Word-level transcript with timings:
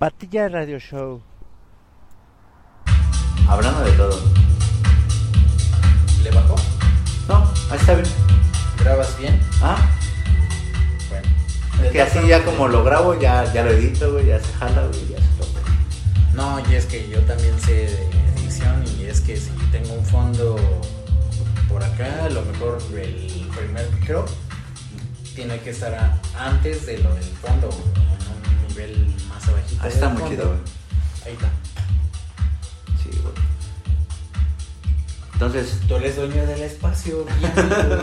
Patilla 0.00 0.48
Radio 0.48 0.78
Show. 0.80 1.20
Hablando 3.46 3.80
de 3.84 3.92
todo. 3.92 4.18
¿Le 6.24 6.30
bajó? 6.30 6.56
No, 7.28 7.44
ahí 7.70 7.78
está 7.78 7.92
bien. 7.92 8.06
¿Grabas 8.78 9.18
bien? 9.18 9.38
Ah, 9.60 9.76
Bueno. 11.10 11.28
es 11.84 11.92
que 11.92 12.00
así 12.00 12.26
ya 12.26 12.42
como 12.46 12.66
lo 12.68 12.82
grabo, 12.82 13.20
ya, 13.20 13.44
ya 13.52 13.62
lo 13.62 13.72
edito, 13.72 14.12
güey, 14.12 14.28
ya 14.28 14.40
se 14.40 14.50
jala, 14.54 14.86
güey, 14.86 15.08
ya 15.08 15.18
se 15.18 15.28
toca. 15.38 15.60
No, 16.32 16.58
y 16.70 16.76
es 16.76 16.86
que 16.86 17.06
yo 17.10 17.20
también 17.26 17.60
sé 17.60 17.72
de 17.74 18.10
edición 18.40 18.82
y 18.98 19.04
es 19.04 19.20
que 19.20 19.36
si 19.36 19.50
tengo 19.70 19.92
un 19.92 20.06
fondo 20.06 20.56
por 21.68 21.84
acá, 21.84 22.24
a 22.24 22.30
lo 22.30 22.40
mejor 22.46 22.78
el 22.96 23.46
primer 23.54 23.86
micro 23.92 24.24
tiene 25.34 25.60
que 25.60 25.70
estar 25.70 26.18
antes 26.38 26.86
de 26.86 26.96
lo 27.00 27.14
del 27.14 27.24
fondo, 27.24 27.68
nivel 28.86 29.06
más 29.28 29.48
abajito. 29.48 29.82
Ahí 29.82 29.88
está 29.92 30.08
muy 30.08 30.20
fondo. 30.20 30.36
chido, 30.36 30.48
güey. 30.48 30.60
Ahí 31.26 31.32
está. 31.32 31.50
Sí, 33.02 33.18
güey. 33.22 33.34
Entonces, 35.32 35.80
Tú 35.88 35.96
eres 35.96 36.16
dueño 36.16 36.46
del 36.46 36.62
espacio, 36.62 37.24
bien, 37.24 37.52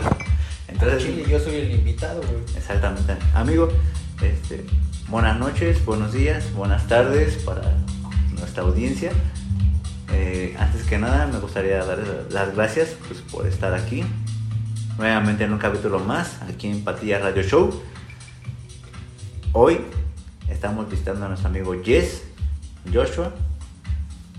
entonces, 0.68 1.02
Chile, 1.02 1.24
yo 1.28 1.38
soy 1.38 1.54
el 1.56 1.70
invitado, 1.70 2.20
güey. 2.22 2.42
exactamente. 2.56 3.16
Amigo, 3.34 3.68
este, 4.20 4.64
buenas 5.08 5.38
noches, 5.38 5.84
buenos 5.84 6.12
días, 6.12 6.52
buenas 6.54 6.86
tardes 6.88 7.36
para 7.44 7.62
nuestra 8.32 8.64
audiencia. 8.64 9.12
Eh, 10.12 10.56
antes 10.58 10.84
que 10.84 10.98
nada, 10.98 11.26
me 11.26 11.38
gustaría 11.38 11.84
dar 11.84 11.98
las 12.30 12.54
gracias 12.56 12.96
pues, 13.06 13.20
por 13.20 13.46
estar 13.46 13.74
aquí. 13.74 14.04
Nuevamente 14.96 15.44
en 15.44 15.52
un 15.52 15.58
capítulo 15.58 16.00
más, 16.00 16.42
aquí 16.42 16.68
en 16.68 16.82
Patilla 16.82 17.20
Radio 17.20 17.44
Show. 17.44 17.82
Hoy 19.52 19.80
estamos 20.58 20.90
visitando 20.90 21.24
a 21.24 21.28
nuestro 21.28 21.50
amigo 21.50 21.72
Jess 21.84 22.24
Joshua, 22.92 23.32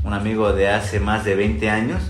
un 0.03 0.13
amigo 0.13 0.51
de 0.51 0.67
hace 0.67 0.99
más 0.99 1.23
de 1.23 1.33
20 1.33 1.69
años. 1.69 2.01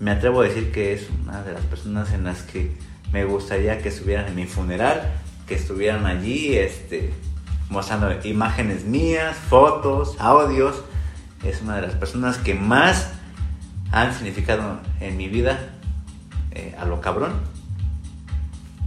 Me 0.00 0.10
atrevo 0.10 0.40
a 0.40 0.44
decir 0.44 0.72
que 0.72 0.92
es 0.92 1.06
una 1.22 1.42
de 1.44 1.52
las 1.52 1.62
personas 1.62 2.12
en 2.12 2.24
las 2.24 2.42
que 2.42 2.76
me 3.12 3.24
gustaría 3.24 3.80
que 3.80 3.90
estuvieran 3.90 4.26
en 4.26 4.34
mi 4.34 4.46
funeral, 4.46 5.12
que 5.46 5.54
estuvieran 5.54 6.04
allí 6.06 6.56
este, 6.56 7.14
mostrando 7.70 8.10
imágenes 8.24 8.84
mías, 8.86 9.36
fotos, 9.36 10.16
audios. 10.18 10.82
Es 11.44 11.62
una 11.62 11.76
de 11.76 11.82
las 11.82 11.94
personas 11.94 12.38
que 12.38 12.54
más 12.54 13.12
han 13.92 14.12
significado 14.14 14.80
en 14.98 15.16
mi 15.16 15.28
vida 15.28 15.60
eh, 16.50 16.74
a 16.76 16.84
lo 16.86 17.00
cabrón. 17.00 17.34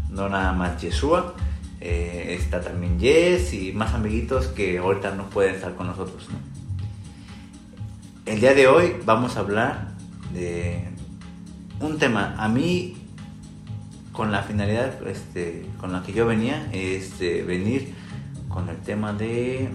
No 0.10 0.28
nada 0.28 0.52
más 0.52 0.82
Yeshua. 0.82 1.36
Eh, 1.82 2.38
está 2.40 2.62
también 2.62 3.00
Jess 3.00 3.54
y 3.54 3.72
más 3.74 3.94
amiguitos 3.96 4.48
que 4.48 4.78
ahorita 4.78 5.16
no 5.16 5.30
pueden 5.30 5.56
estar 5.56 5.76
con 5.76 5.88
nosotros. 5.88 6.30
¿no? 6.30 6.38
El 8.32 8.40
día 8.40 8.54
de 8.54 8.68
hoy 8.68 8.96
vamos 9.04 9.36
a 9.36 9.40
hablar 9.40 9.88
de 10.32 10.88
un 11.80 11.98
tema. 11.98 12.36
A 12.38 12.48
mí, 12.48 12.96
con 14.12 14.32
la 14.32 14.44
finalidad 14.44 15.06
este, 15.08 15.66
con 15.80 15.92
la 15.92 16.04
que 16.04 16.14
yo 16.14 16.28
venía, 16.28 16.70
es 16.72 17.18
de 17.18 17.42
venir 17.42 17.96
con 18.48 18.70
el 18.70 18.78
tema 18.78 19.12
de 19.14 19.70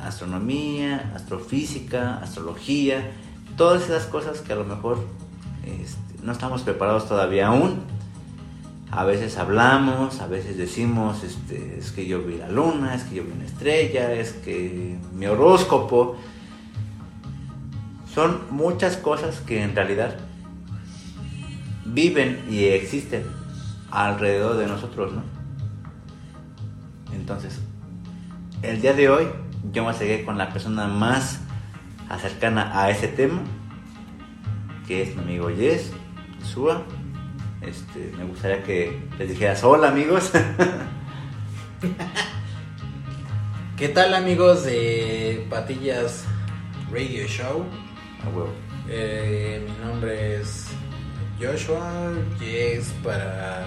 astronomía, 0.00 1.12
astrofísica, 1.14 2.18
astrología, 2.18 3.10
todas 3.56 3.82
esas 3.82 4.06
cosas 4.06 4.40
que 4.40 4.54
a 4.54 4.56
lo 4.56 4.64
mejor 4.64 5.04
este, 5.66 6.24
no 6.24 6.32
estamos 6.32 6.62
preparados 6.62 7.06
todavía 7.06 7.48
aún. 7.48 7.97
A 8.90 9.04
veces 9.04 9.36
hablamos, 9.36 10.20
a 10.20 10.26
veces 10.26 10.56
decimos, 10.56 11.22
este, 11.22 11.78
es 11.78 11.92
que 11.92 12.06
yo 12.06 12.22
vi 12.22 12.38
la 12.38 12.48
luna, 12.48 12.94
es 12.94 13.04
que 13.04 13.16
yo 13.16 13.24
vi 13.24 13.32
una 13.32 13.44
estrella, 13.44 14.12
es 14.12 14.32
que 14.32 14.98
mi 15.12 15.26
horóscopo. 15.26 16.16
Son 18.14 18.40
muchas 18.50 18.96
cosas 18.96 19.40
que 19.40 19.62
en 19.62 19.76
realidad 19.76 20.16
viven 21.84 22.44
y 22.50 22.64
existen 22.64 23.24
alrededor 23.90 24.56
de 24.56 24.66
nosotros, 24.66 25.12
¿no? 25.12 25.22
Entonces, 27.14 27.60
el 28.62 28.80
día 28.80 28.94
de 28.94 29.08
hoy 29.08 29.26
yo 29.72 29.84
me 29.84 29.90
acerqué 29.90 30.24
con 30.24 30.38
la 30.38 30.50
persona 30.50 30.88
más 30.88 31.40
cercana 32.16 32.80
a 32.80 32.90
ese 32.90 33.08
tema, 33.08 33.40
que 34.86 35.02
es 35.02 35.14
mi 35.14 35.22
amigo 35.22 35.50
Jess, 35.50 35.92
Sua. 36.42 36.82
Este, 37.60 38.12
me 38.16 38.24
gustaría 38.24 38.62
que 38.62 38.98
les 39.18 39.28
dijeras 39.30 39.64
hola 39.64 39.88
amigos. 39.88 40.30
¿Qué 43.76 43.88
tal, 43.88 44.14
amigos 44.14 44.64
de 44.64 45.46
Patillas 45.50 46.24
Radio 46.90 47.26
Show? 47.26 47.64
Huevo. 48.26 48.48
Eh, 48.88 49.64
mi 49.66 49.86
nombre 49.86 50.40
es 50.40 50.66
Joshua 51.40 52.12
Yes 52.40 52.92
para 53.04 53.66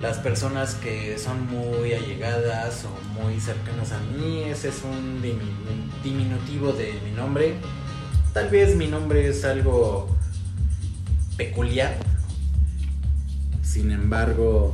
las 0.00 0.18
personas 0.18 0.74
que 0.74 1.16
son 1.18 1.46
muy 1.46 1.92
allegadas 1.94 2.84
o 2.84 2.90
muy 3.20 3.40
cercanas 3.40 3.92
a 3.92 3.98
mí. 4.00 4.42
Ese 4.44 4.68
es 4.68 4.82
un 4.84 5.22
diminu- 5.22 6.02
diminutivo 6.02 6.72
de 6.72 7.00
mi 7.04 7.10
nombre. 7.12 7.54
Tal 8.32 8.48
vez 8.50 8.76
mi 8.76 8.86
nombre 8.88 9.28
es 9.28 9.44
algo 9.44 10.14
peculiar. 11.36 11.96
Sin 13.74 13.90
embargo, 13.90 14.72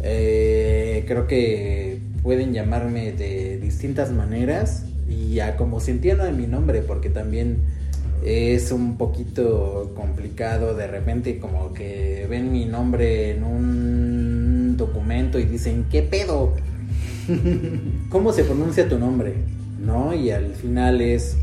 eh, 0.00 1.04
creo 1.06 1.28
que 1.28 2.00
pueden 2.24 2.52
llamarme 2.52 3.12
de 3.12 3.56
distintas 3.58 4.10
maneras 4.10 4.84
y 5.08 5.38
a 5.38 5.56
como 5.56 5.78
se 5.78 5.92
entienda 5.92 6.28
mi 6.32 6.48
nombre, 6.48 6.82
porque 6.82 7.08
también 7.08 7.58
es 8.24 8.72
un 8.72 8.98
poquito 8.98 9.92
complicado 9.94 10.74
de 10.74 10.88
repente 10.88 11.38
como 11.38 11.72
que 11.72 12.26
ven 12.28 12.50
mi 12.50 12.64
nombre 12.64 13.30
en 13.30 13.44
un 13.44 14.76
documento 14.76 15.38
y 15.38 15.44
dicen, 15.44 15.86
¿qué 15.88 16.02
pedo? 16.02 16.52
¿Cómo 18.08 18.32
se 18.32 18.42
pronuncia 18.42 18.88
tu 18.88 18.98
nombre? 18.98 19.34
¿No? 19.80 20.16
Y 20.16 20.32
al 20.32 20.52
final 20.54 21.00
es... 21.00 21.36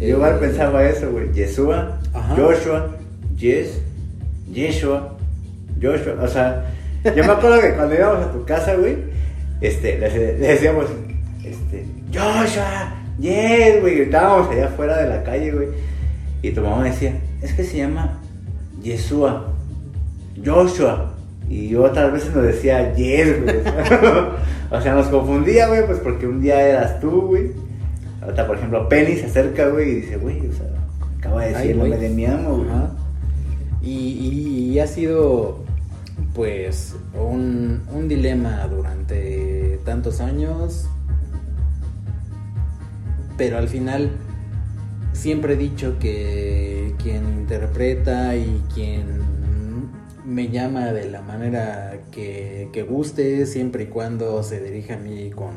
Yo 0.00 0.26
eh, 0.26 0.36
pensaba 0.40 0.88
eso, 0.88 1.12
güey. 1.12 1.34
Yeshua. 1.34 2.00
Joshua, 2.34 2.96
Yes, 3.36 3.82
Yeshua, 4.50 5.18
Joshua. 5.80 6.14
O 6.22 6.28
sea, 6.28 6.64
yo 7.04 7.24
me 7.24 7.32
acuerdo 7.32 7.60
que 7.60 7.74
cuando 7.74 7.94
íbamos 7.94 8.26
a 8.26 8.32
tu 8.32 8.44
casa, 8.44 8.74
güey, 8.74 8.96
este, 9.60 9.98
le, 9.98 10.34
decíamos, 10.34 10.86
este, 11.44 11.86
Joshua, 12.12 12.94
Yes, 13.18 13.80
güey. 13.80 13.96
Gritábamos 13.96 14.50
allá 14.50 14.66
afuera 14.66 14.96
de 15.02 15.08
la 15.08 15.22
calle, 15.22 15.50
güey. 15.52 15.68
Y 16.42 16.52
tu 16.52 16.62
mamá 16.62 16.84
decía, 16.84 17.14
es 17.42 17.52
que 17.52 17.64
se 17.64 17.76
llama 17.78 18.18
Yeshua, 18.82 19.52
Joshua. 20.44 21.12
Y 21.48 21.74
otras 21.74 22.12
veces 22.12 22.34
nos 22.34 22.44
decía 22.44 22.94
Yes, 22.94 23.42
güey. 23.42 23.56
o 24.70 24.80
sea, 24.80 24.94
nos 24.94 25.08
confundía, 25.08 25.66
güey, 25.68 25.84
pues 25.86 25.98
porque 25.98 26.26
un 26.26 26.40
día 26.40 26.62
eras 26.62 27.00
tú, 27.00 27.22
güey. 27.28 27.50
Ahorita, 28.22 28.46
por 28.46 28.56
ejemplo, 28.56 28.88
Penny 28.88 29.16
se 29.16 29.26
acerca, 29.26 29.68
güey, 29.68 29.90
y 29.90 29.94
dice, 29.96 30.16
güey, 30.16 30.38
o 30.46 30.52
sea, 30.52 30.66
acaba 31.18 31.42
de 31.42 31.52
decir 31.54 31.70
el 31.72 31.78
nombre 31.78 31.98
de 31.98 32.08
mi 32.10 32.24
amo, 32.26 32.56
güey. 32.56 32.68
Y- 33.82 34.70
y 34.72 34.78
ha 34.78 34.86
sido 34.86 35.64
pues 36.34 36.94
un, 37.14 37.82
un 37.92 38.08
dilema 38.08 38.66
durante 38.68 39.80
tantos 39.84 40.20
años, 40.20 40.86
pero 43.36 43.58
al 43.58 43.68
final 43.68 44.10
siempre 45.12 45.54
he 45.54 45.56
dicho 45.56 45.98
que 45.98 46.94
quien 47.02 47.24
interpreta 47.40 48.36
y 48.36 48.62
quien 48.74 49.20
me 50.24 50.48
llama 50.48 50.92
de 50.92 51.10
la 51.10 51.22
manera 51.22 51.98
que, 52.12 52.68
que 52.72 52.82
guste, 52.82 53.46
siempre 53.46 53.84
y 53.84 53.86
cuando 53.86 54.42
se 54.42 54.62
dirija 54.62 54.94
a 54.94 54.98
mí 54.98 55.30
con 55.30 55.50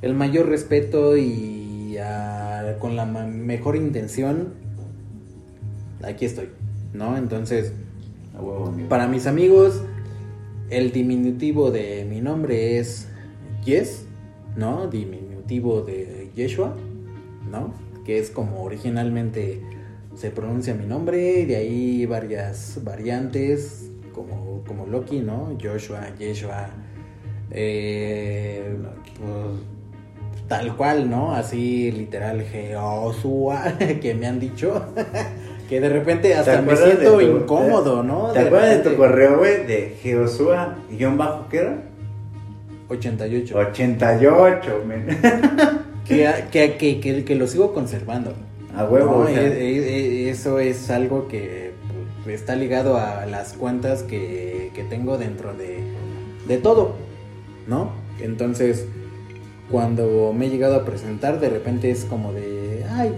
el 0.00 0.14
mayor 0.14 0.48
respeto 0.48 1.16
y 1.16 1.58
con 2.78 2.96
la 2.96 3.04
mejor 3.04 3.76
intención, 3.76 4.54
aquí 6.04 6.24
estoy, 6.24 6.50
¿no? 6.92 7.16
Entonces, 7.16 7.72
para 8.88 9.06
mis 9.06 9.26
amigos, 9.26 9.82
el 10.70 10.92
diminutivo 10.92 11.70
de 11.70 12.04
mi 12.08 12.20
nombre 12.20 12.78
es 12.78 13.08
Yes, 13.64 14.06
¿no? 14.56 14.88
Diminutivo 14.88 15.82
de 15.82 16.30
Yeshua, 16.34 16.76
¿no? 17.50 17.72
Que 18.04 18.18
es 18.18 18.30
como 18.30 18.62
originalmente 18.62 19.62
se 20.14 20.30
pronuncia 20.30 20.74
mi 20.74 20.86
nombre, 20.86 21.46
de 21.46 21.56
ahí 21.56 22.06
varias 22.06 22.80
variantes, 22.82 23.90
como, 24.12 24.64
como 24.66 24.86
Loki, 24.86 25.20
¿no? 25.20 25.56
Joshua, 25.62 26.14
Yeshua, 26.18 26.70
eh, 27.50 28.76
pues, 29.16 30.48
tal 30.48 30.76
cual, 30.76 31.08
¿no? 31.08 31.34
Así 31.34 31.92
literal, 31.92 32.42
Jehoshua, 32.42 33.78
que 34.00 34.14
me 34.14 34.26
han 34.26 34.40
dicho. 34.40 34.86
que 35.68 35.80
de 35.80 35.88
repente 35.88 36.34
hasta 36.34 36.62
me 36.62 36.74
siento 36.76 37.14
tu- 37.14 37.20
incómodo, 37.20 38.02
¿no? 38.02 38.32
¿Te 38.32 38.40
De 38.40 38.46
acuerdas 38.46 38.82
de 38.82 38.90
tu 38.90 38.96
correo, 38.96 39.38
güey? 39.38 39.66
De 39.66 39.96
Geosua, 40.02 40.76
guion 40.90 41.16
bajo, 41.18 41.46
¿qué 41.50 41.58
era? 41.58 41.76
88. 42.88 43.56
88, 43.58 44.82
men. 44.86 45.06
Que, 46.08 46.26
que, 46.50 46.76
que, 46.78 47.00
que, 47.00 47.22
que 47.22 47.34
lo 47.34 47.46
sigo 47.46 47.74
conservando. 47.74 48.32
A 48.74 48.84
huevo, 48.86 49.10
No, 49.12 49.18
o 49.18 49.26
sea. 49.26 49.42
e- 49.42 49.46
e- 49.60 50.24
e- 50.26 50.30
eso 50.30 50.58
es 50.58 50.88
algo 50.88 51.28
que 51.28 51.72
pues, 52.24 52.40
está 52.40 52.56
ligado 52.56 52.96
a 52.96 53.26
las 53.26 53.52
cuentas 53.52 54.04
que, 54.04 54.70
que 54.74 54.84
tengo 54.84 55.18
dentro 55.18 55.52
de, 55.52 55.80
de 56.46 56.56
todo, 56.56 56.94
¿no? 57.66 57.90
Entonces, 58.22 58.86
cuando 59.70 60.32
me 60.32 60.46
he 60.46 60.48
llegado 60.48 60.76
a 60.76 60.86
presentar, 60.86 61.40
de 61.40 61.50
repente 61.50 61.90
es 61.90 62.06
como 62.06 62.32
de, 62.32 62.86
ay, 62.90 63.12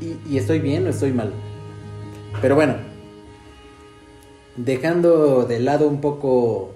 y, 0.00 0.36
estoy 0.36 0.58
bien 0.60 0.86
o 0.86 0.90
estoy 0.90 1.12
mal. 1.12 1.32
Pero 2.40 2.54
bueno, 2.54 2.74
dejando 4.56 5.44
de 5.44 5.60
lado 5.60 5.88
un 5.88 6.00
poco 6.00 6.74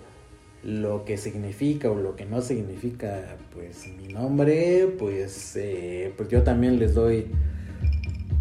lo 0.62 1.04
que 1.04 1.18
significa 1.18 1.90
o 1.90 1.94
lo 1.96 2.16
que 2.16 2.24
no 2.24 2.40
significa 2.40 3.36
pues 3.52 3.86
mi 3.98 4.12
nombre 4.12 4.88
pues 4.98 5.54
eh, 5.56 6.12
pues 6.16 6.28
yo 6.30 6.42
también 6.42 6.78
les 6.78 6.94
doy 6.94 7.26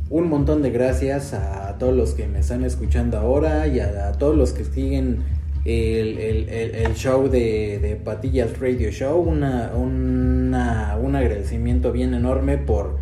un 0.09 0.30
montón 0.30 0.62
de 0.62 0.69
gracias 0.69 1.33
a 1.33 1.75
todos 1.80 1.95
los 1.95 2.12
que 2.13 2.27
me 2.27 2.39
están 2.39 2.63
escuchando 2.63 3.18
ahora 3.18 3.68
y 3.68 3.80
a, 3.80 4.13
todos 4.13 4.38
los 4.38 4.53
que 4.53 4.63
siguen 4.63 5.24
el, 5.65 6.18
el- 6.18 6.50
el- 6.50 6.75
el 6.75 6.94
show 6.94 7.27
de, 7.30 7.80
de 7.80 7.95
Patillas 7.97 8.57
Radio 8.59 8.89
Show 8.91 9.19
una, 9.19 9.71
una- 9.75 10.97
un 11.01 11.15
agradecimiento 11.15 11.91
bien 11.91 12.13
enorme 12.13 12.57
por, 12.57 12.97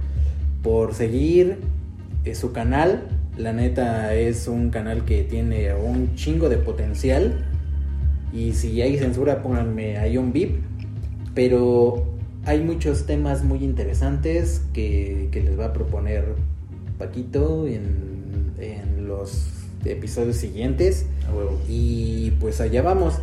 por 0.61 0.93
seguir 0.93 1.57
eh, 2.25 2.35
su 2.35 2.51
canal 2.51 3.07
la 3.37 3.53
neta 3.53 4.13
es 4.13 4.47
un 4.47 4.69
canal 4.69 5.05
que 5.05 5.23
tiene 5.23 5.73
un 5.73 6.15
chingo 6.15 6.49
de 6.49 6.57
potencial 6.57 7.45
y 8.33 8.53
si 8.53 8.81
hay 8.81 8.97
censura, 8.97 9.41
pónganme 9.41 9.97
ahí 9.97 10.17
un 10.17 10.33
VIP. 10.33 10.59
Pero 11.33 12.05
hay 12.45 12.61
muchos 12.61 13.05
temas 13.05 13.43
muy 13.43 13.63
interesantes 13.63 14.61
que, 14.73 15.29
que 15.31 15.41
les 15.41 15.57
va 15.57 15.67
a 15.67 15.73
proponer 15.73 16.35
Paquito 16.97 17.67
en, 17.67 18.51
en 18.59 19.07
los 19.07 19.47
episodios 19.85 20.35
siguientes. 20.35 21.05
Y 21.69 22.31
pues 22.39 22.59
allá 22.61 22.81
vamos. 22.81 23.19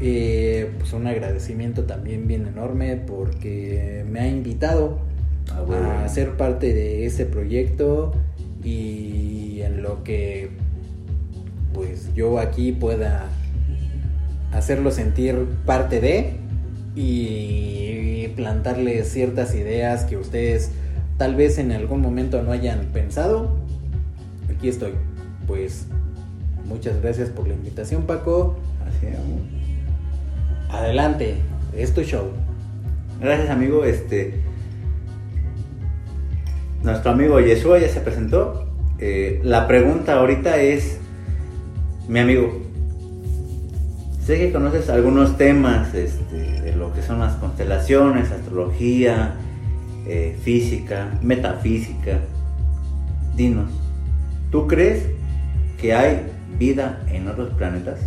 Eh, 0.00 0.72
pues 0.78 0.92
un 0.92 1.06
agradecimiento 1.06 1.84
también 1.84 2.26
bien 2.26 2.46
enorme 2.46 2.96
porque 2.96 4.04
me 4.10 4.20
ha 4.20 4.28
invitado 4.28 4.98
A 5.56 5.62
huevo. 5.62 5.84
a 5.84 6.08
ser 6.08 6.36
parte 6.36 6.72
de 6.74 7.06
este 7.06 7.26
proyecto 7.26 8.12
y 8.62 9.60
en 9.62 9.82
lo 9.82 10.02
que 10.02 10.50
pues 11.72 12.14
yo 12.14 12.38
aquí 12.38 12.72
pueda 12.72 13.26
hacerlo 14.52 14.90
sentir 14.90 15.46
parte 15.66 16.00
de 16.00 16.36
y 16.94 18.28
plantarles 18.36 19.08
ciertas 19.10 19.54
ideas 19.54 20.04
que 20.04 20.16
ustedes 20.16 20.70
tal 21.18 21.34
vez 21.34 21.58
en 21.58 21.72
algún 21.72 22.00
momento 22.00 22.42
no 22.42 22.52
hayan 22.52 22.86
pensado. 22.92 23.56
Aquí 24.54 24.68
estoy. 24.68 24.92
Pues 25.46 25.86
muchas 26.66 27.00
gracias 27.02 27.28
por 27.28 27.48
la 27.48 27.54
invitación 27.54 28.04
Paco. 28.04 28.56
Adelante, 30.70 31.36
es 31.76 31.94
tu 31.94 32.02
show. 32.02 32.30
Gracias, 33.20 33.50
amigo. 33.50 33.84
Este. 33.84 34.40
Nuestro 36.84 37.12
amigo 37.12 37.40
Yeshua 37.40 37.78
ya 37.78 37.88
se 37.88 38.00
presentó. 38.00 38.66
Eh, 38.98 39.40
la 39.42 39.66
pregunta 39.66 40.14
ahorita 40.14 40.58
es: 40.58 40.98
Mi 42.08 42.20
amigo, 42.20 42.60
sé 44.22 44.38
que 44.38 44.52
conoces 44.52 44.90
algunos 44.90 45.36
temas 45.38 45.94
este, 45.94 46.60
de 46.60 46.76
lo 46.76 46.92
que 46.92 47.02
son 47.02 47.20
las 47.20 47.34
constelaciones, 47.36 48.30
astrología, 48.30 49.34
eh, 50.06 50.36
física, 50.42 51.18
metafísica. 51.22 52.20
Dinos, 53.34 53.70
¿tú 54.50 54.66
crees 54.68 55.04
que 55.80 55.94
hay 55.94 56.26
vida 56.58 57.02
en 57.10 57.28
otros 57.28 57.48
planetas? 57.54 57.98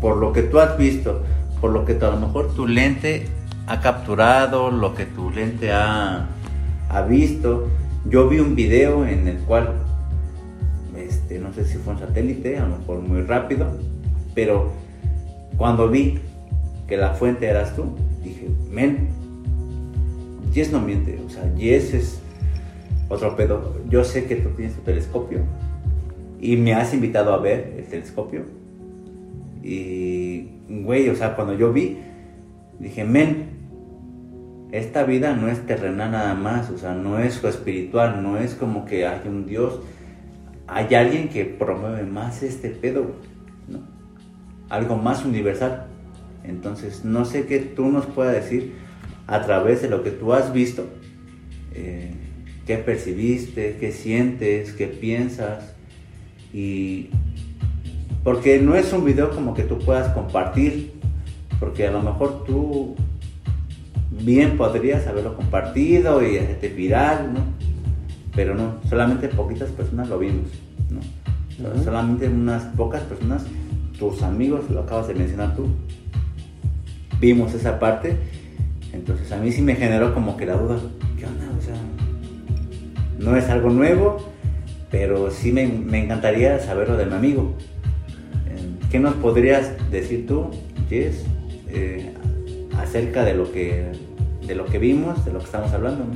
por 0.00 0.16
lo 0.18 0.32
que 0.32 0.42
tú 0.42 0.60
has 0.60 0.78
visto, 0.78 1.24
por 1.60 1.72
lo 1.72 1.84
que 1.84 1.92
tú- 1.94 2.06
a 2.06 2.10
lo 2.10 2.20
mejor 2.20 2.54
tu 2.54 2.68
lente 2.68 3.26
ha 3.68 3.80
capturado, 3.80 4.70
lo 4.70 4.94
que 4.94 5.04
tu 5.04 5.30
lente 5.30 5.72
ha, 5.72 6.26
ha 6.88 7.02
visto. 7.02 7.68
Yo 8.08 8.28
vi 8.28 8.38
un 8.40 8.54
video 8.54 9.06
en 9.06 9.28
el 9.28 9.36
cual, 9.40 9.74
este, 10.96 11.38
no 11.38 11.52
sé 11.52 11.66
si 11.66 11.76
fue 11.76 11.92
un 11.92 11.98
satélite, 11.98 12.58
a 12.58 12.66
lo 12.66 12.78
mejor 12.78 13.00
muy 13.00 13.20
rápido, 13.22 13.66
pero 14.34 14.72
cuando 15.58 15.88
vi 15.90 16.18
que 16.86 16.96
la 16.96 17.10
fuente 17.10 17.46
eras 17.46 17.76
tú, 17.76 17.94
dije, 18.24 18.48
men, 18.70 19.08
Yes 20.54 20.72
no 20.72 20.80
miente, 20.80 21.20
o 21.26 21.28
sea, 21.28 21.54
Yes 21.54 21.92
es 21.92 22.20
otro 23.10 23.36
pedo. 23.36 23.76
Yo 23.90 24.02
sé 24.02 24.24
que 24.24 24.36
tú 24.36 24.48
tienes 24.50 24.74
tu 24.76 24.80
telescopio 24.80 25.40
y 26.40 26.56
me 26.56 26.72
has 26.72 26.94
invitado 26.94 27.34
a 27.34 27.38
ver 27.38 27.74
el 27.76 27.84
telescopio. 27.84 28.44
Y, 29.62 30.48
güey, 30.68 31.10
o 31.10 31.16
sea, 31.16 31.36
cuando 31.36 31.52
yo 31.52 31.70
vi, 31.70 31.98
dije, 32.78 33.04
men, 33.04 33.57
esta 34.70 35.04
vida 35.04 35.34
no 35.34 35.48
es 35.48 35.66
terrenal 35.66 36.12
nada 36.12 36.34
más, 36.34 36.70
o 36.70 36.78
sea, 36.78 36.94
no 36.94 37.18
es 37.18 37.42
espiritual, 37.42 38.22
no 38.22 38.36
es 38.36 38.54
como 38.54 38.84
que 38.84 39.06
hay 39.06 39.26
un 39.26 39.46
Dios, 39.46 39.80
hay 40.66 40.94
alguien 40.94 41.28
que 41.28 41.44
promueve 41.46 42.02
más 42.04 42.42
este 42.42 42.68
pedo. 42.68 43.12
Algo 44.68 44.96
más 44.96 45.24
universal. 45.24 45.86
Entonces, 46.44 47.02
no 47.02 47.24
sé 47.24 47.46
qué 47.46 47.58
tú 47.58 47.86
nos 47.86 48.04
puedas 48.04 48.34
decir 48.34 48.74
a 49.26 49.42
través 49.42 49.80
de 49.80 49.88
lo 49.88 50.02
que 50.02 50.10
tú 50.10 50.34
has 50.34 50.52
visto, 50.52 50.86
eh, 51.74 52.12
qué 52.66 52.76
percibiste, 52.76 53.78
qué 53.80 53.92
sientes, 53.92 54.72
qué 54.72 54.86
piensas, 54.86 55.74
y 56.52 57.08
porque 58.24 58.58
no 58.58 58.74
es 58.74 58.92
un 58.92 59.04
video 59.04 59.30
como 59.30 59.54
que 59.54 59.62
tú 59.62 59.78
puedas 59.78 60.12
compartir, 60.12 60.92
porque 61.60 61.86
a 61.86 61.90
lo 61.90 62.02
mejor 62.02 62.44
tú 62.44 62.94
bien 64.20 64.56
podrías 64.56 65.06
haberlo 65.06 65.36
compartido 65.36 66.22
y 66.26 66.38
hacerte 66.38 66.68
viral, 66.68 67.34
¿no? 67.34 67.40
Pero 68.34 68.54
no, 68.54 68.76
solamente 68.88 69.28
poquitas 69.28 69.70
personas 69.70 70.08
lo 70.08 70.18
vimos, 70.18 70.48
¿no? 70.90 71.00
Solamente 71.82 72.28
unas 72.28 72.64
pocas 72.76 73.02
personas, 73.02 73.44
tus 73.98 74.22
amigos, 74.22 74.70
lo 74.70 74.80
acabas 74.80 75.08
de 75.08 75.14
mencionar 75.14 75.56
tú, 75.56 75.66
vimos 77.20 77.52
esa 77.54 77.80
parte, 77.80 78.16
entonces 78.92 79.30
a 79.32 79.38
mí 79.38 79.50
sí 79.50 79.62
me 79.62 79.74
generó 79.74 80.14
como 80.14 80.36
que 80.36 80.46
la 80.46 80.54
duda, 80.54 80.78
¿qué 81.18 81.26
onda? 81.26 81.46
O 81.58 81.62
sea, 81.62 81.74
no 83.18 83.36
es 83.36 83.48
algo 83.48 83.70
nuevo, 83.70 84.18
pero 84.90 85.30
sí 85.30 85.52
me, 85.52 85.66
me 85.66 86.04
encantaría 86.04 86.58
saberlo 86.60 86.96
de 86.96 87.06
mi 87.06 87.14
amigo. 87.14 87.54
Eh, 88.46 88.88
¿Qué 88.90 89.00
nos 89.00 89.14
podrías 89.14 89.72
decir 89.90 90.26
tú, 90.26 90.50
Jess, 90.88 91.24
eh, 91.68 92.14
acerca 92.78 93.24
de 93.24 93.34
lo 93.34 93.50
que 93.50 93.92
de 94.48 94.54
lo 94.54 94.64
que 94.64 94.78
vimos, 94.78 95.24
de 95.24 95.32
lo 95.32 95.38
que 95.38 95.44
estamos 95.44 95.72
hablando? 95.72 96.04
¿no? 96.04 96.12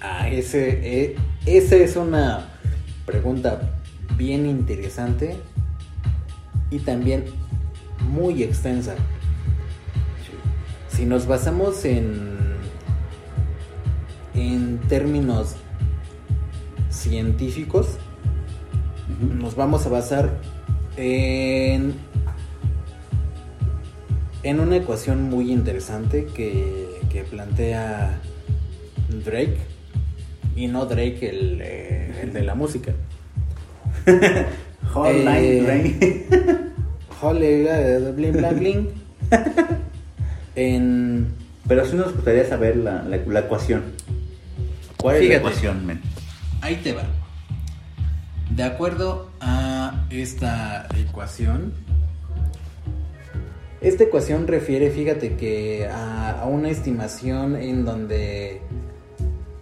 Ah, 0.00 0.28
ese, 0.28 0.78
eh, 0.82 1.16
esa 1.46 1.76
es 1.76 1.96
una 1.96 2.50
pregunta 3.06 3.80
bien 4.16 4.46
interesante 4.46 5.36
y 6.70 6.78
también 6.80 7.24
muy 8.10 8.42
extensa. 8.42 8.94
Si 10.88 11.06
nos 11.06 11.26
basamos 11.26 11.84
en, 11.84 12.56
en 14.34 14.78
términos 14.88 15.56
científicos, 16.90 17.96
nos 19.20 19.56
vamos 19.56 19.86
a 19.86 19.88
basar 19.88 20.40
en, 20.96 21.94
en 24.42 24.60
una 24.60 24.76
ecuación 24.76 25.22
muy 25.22 25.50
interesante 25.50 26.26
que, 26.26 26.97
que 27.10 27.22
plantea 27.24 28.18
Drake. 29.24 29.56
Y 30.56 30.66
no 30.66 30.86
Drake, 30.86 31.28
el, 31.28 31.60
eh, 31.62 32.12
el 32.22 32.32
de 32.32 32.42
la 32.42 32.54
música. 32.54 32.92
Hotline. 34.92 35.98
Hole, 37.20 37.66
eh, 37.68 38.12
bling, 38.14 38.32
bling, 38.32 38.58
bling. 38.58 38.88
en 40.56 41.34
Pero 41.66 41.84
sí 41.84 41.96
nos 41.96 42.14
gustaría 42.14 42.44
saber 42.48 42.76
la, 42.76 43.02
la, 43.02 43.16
la 43.18 43.40
ecuación. 43.40 43.82
¿Cuál 44.96 45.16
es 45.16 45.22
Fíjate. 45.22 45.34
la 45.42 45.48
ecuación, 45.48 45.86
men? 45.86 46.00
Ahí 46.60 46.76
te 46.76 46.92
va. 46.92 47.02
De 48.50 48.62
acuerdo 48.64 49.30
a 49.40 50.06
esta 50.10 50.88
ecuación, 50.96 51.72
esta 53.80 54.04
ecuación 54.04 54.46
refiere, 54.46 54.90
fíjate 54.90 55.34
que 55.34 55.86
a, 55.86 56.40
a 56.40 56.46
una 56.46 56.70
estimación 56.70 57.56
en 57.56 57.84
donde 57.84 58.60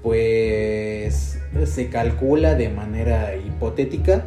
pues 0.02 1.38
se 1.64 1.88
calcula 1.88 2.54
de 2.54 2.68
manera 2.68 3.35
hipotética 3.37 4.25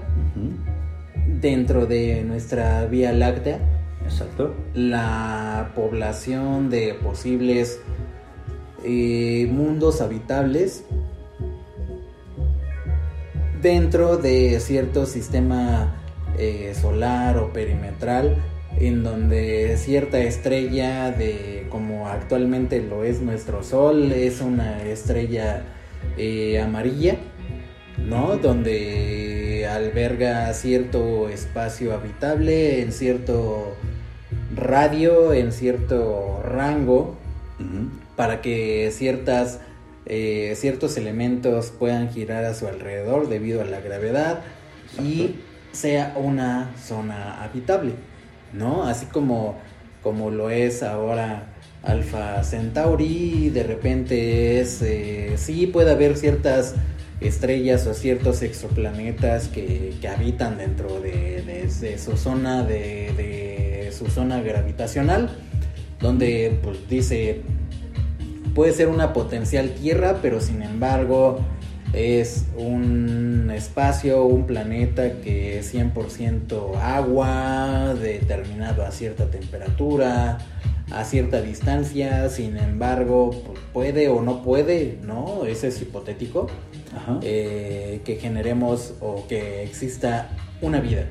dentro 1.39 1.85
de 1.85 2.23
nuestra 2.23 2.85
Vía 2.85 3.13
Láctea 3.13 3.59
Exacto. 4.03 4.55
la 4.73 5.71
población 5.75 6.69
de 6.69 6.95
posibles 6.95 7.79
eh, 8.83 9.47
mundos 9.51 10.01
habitables 10.01 10.83
dentro 13.61 14.17
de 14.17 14.59
cierto 14.59 15.05
sistema 15.05 15.95
eh, 16.37 16.73
solar 16.79 17.37
o 17.37 17.53
perimetral 17.53 18.37
en 18.79 19.03
donde 19.03 19.77
cierta 19.77 20.19
estrella 20.19 21.11
de 21.11 21.67
como 21.69 22.07
actualmente 22.07 22.81
lo 22.81 23.03
es 23.03 23.21
nuestro 23.21 23.63
sol 23.63 24.11
es 24.11 24.41
una 24.41 24.83
estrella 24.83 25.63
eh, 26.17 26.59
amarilla 26.59 27.17
¿no? 28.07 28.37
Donde 28.37 29.67
alberga 29.69 30.53
cierto 30.53 31.29
espacio 31.29 31.93
habitable 31.93 32.81
en 32.81 32.91
cierto 32.91 33.75
radio, 34.55 35.33
en 35.33 35.51
cierto 35.51 36.41
rango, 36.43 37.17
para 38.15 38.41
que 38.41 38.89
ciertas, 38.91 39.59
eh, 40.05 40.53
ciertos 40.55 40.97
elementos 40.97 41.71
puedan 41.71 42.09
girar 42.09 42.45
a 42.45 42.53
su 42.53 42.67
alrededor 42.67 43.29
debido 43.29 43.61
a 43.61 43.65
la 43.65 43.79
gravedad 43.79 44.41
y 45.01 45.35
sea 45.71 46.15
una 46.17 46.71
zona 46.77 47.43
habitable, 47.43 47.93
¿no? 48.53 48.83
Así 48.83 49.05
como, 49.07 49.55
como 50.03 50.31
lo 50.31 50.49
es 50.49 50.83
ahora 50.83 51.43
Alpha 51.83 52.43
Centauri, 52.43 53.49
de 53.49 53.63
repente 53.63 54.59
es, 54.59 54.81
eh, 54.81 55.33
sí 55.37 55.67
puede 55.67 55.91
haber 55.91 56.17
ciertas 56.17 56.75
estrellas 57.21 57.85
o 57.87 57.93
ciertos 57.93 58.41
exoplanetas 58.41 59.47
que, 59.49 59.93
que 59.99 60.07
habitan 60.07 60.57
dentro 60.57 61.01
de, 61.01 61.41
de- 61.45 61.67
de 61.67 61.97
su 61.97 62.15
zona 62.17 62.63
de, 62.63 63.11
de 63.17 63.91
su 63.91 64.07
zona 64.07 64.41
gravitacional 64.41 65.29
donde 65.99 66.57
pues 66.63 66.87
dice 66.89 67.41
puede 68.55 68.71
ser 68.71 68.87
una 68.87 69.11
potencial 69.11 69.71
tierra 69.71 70.19
pero 70.21 70.39
sin 70.39 70.61
embargo 70.63 71.39
es 71.93 72.45
un 72.57 73.51
espacio 73.53 74.23
un 74.25 74.45
planeta 74.45 75.21
que 75.21 75.57
es 75.59 75.73
100% 75.73 76.75
agua 76.77 77.95
determinado 77.95 78.83
a 78.85 78.91
cierta 78.91 79.25
temperatura 79.31 80.37
a 80.91 81.03
cierta 81.03 81.41
distancia 81.41 82.29
sin 82.29 82.57
embargo 82.57 83.31
pues, 83.45 83.59
puede 83.73 84.07
o 84.09 84.21
no 84.21 84.43
puede 84.43 84.97
no 85.03 85.45
ese 85.45 85.67
es 85.69 85.81
hipotético 85.81 86.47
Ajá. 86.95 87.19
eh, 87.23 88.01
que 88.05 88.15
generemos 88.17 88.93
o 88.99 89.25
que 89.27 89.63
exista 89.63 90.29
una 90.61 90.79
vida. 90.81 91.05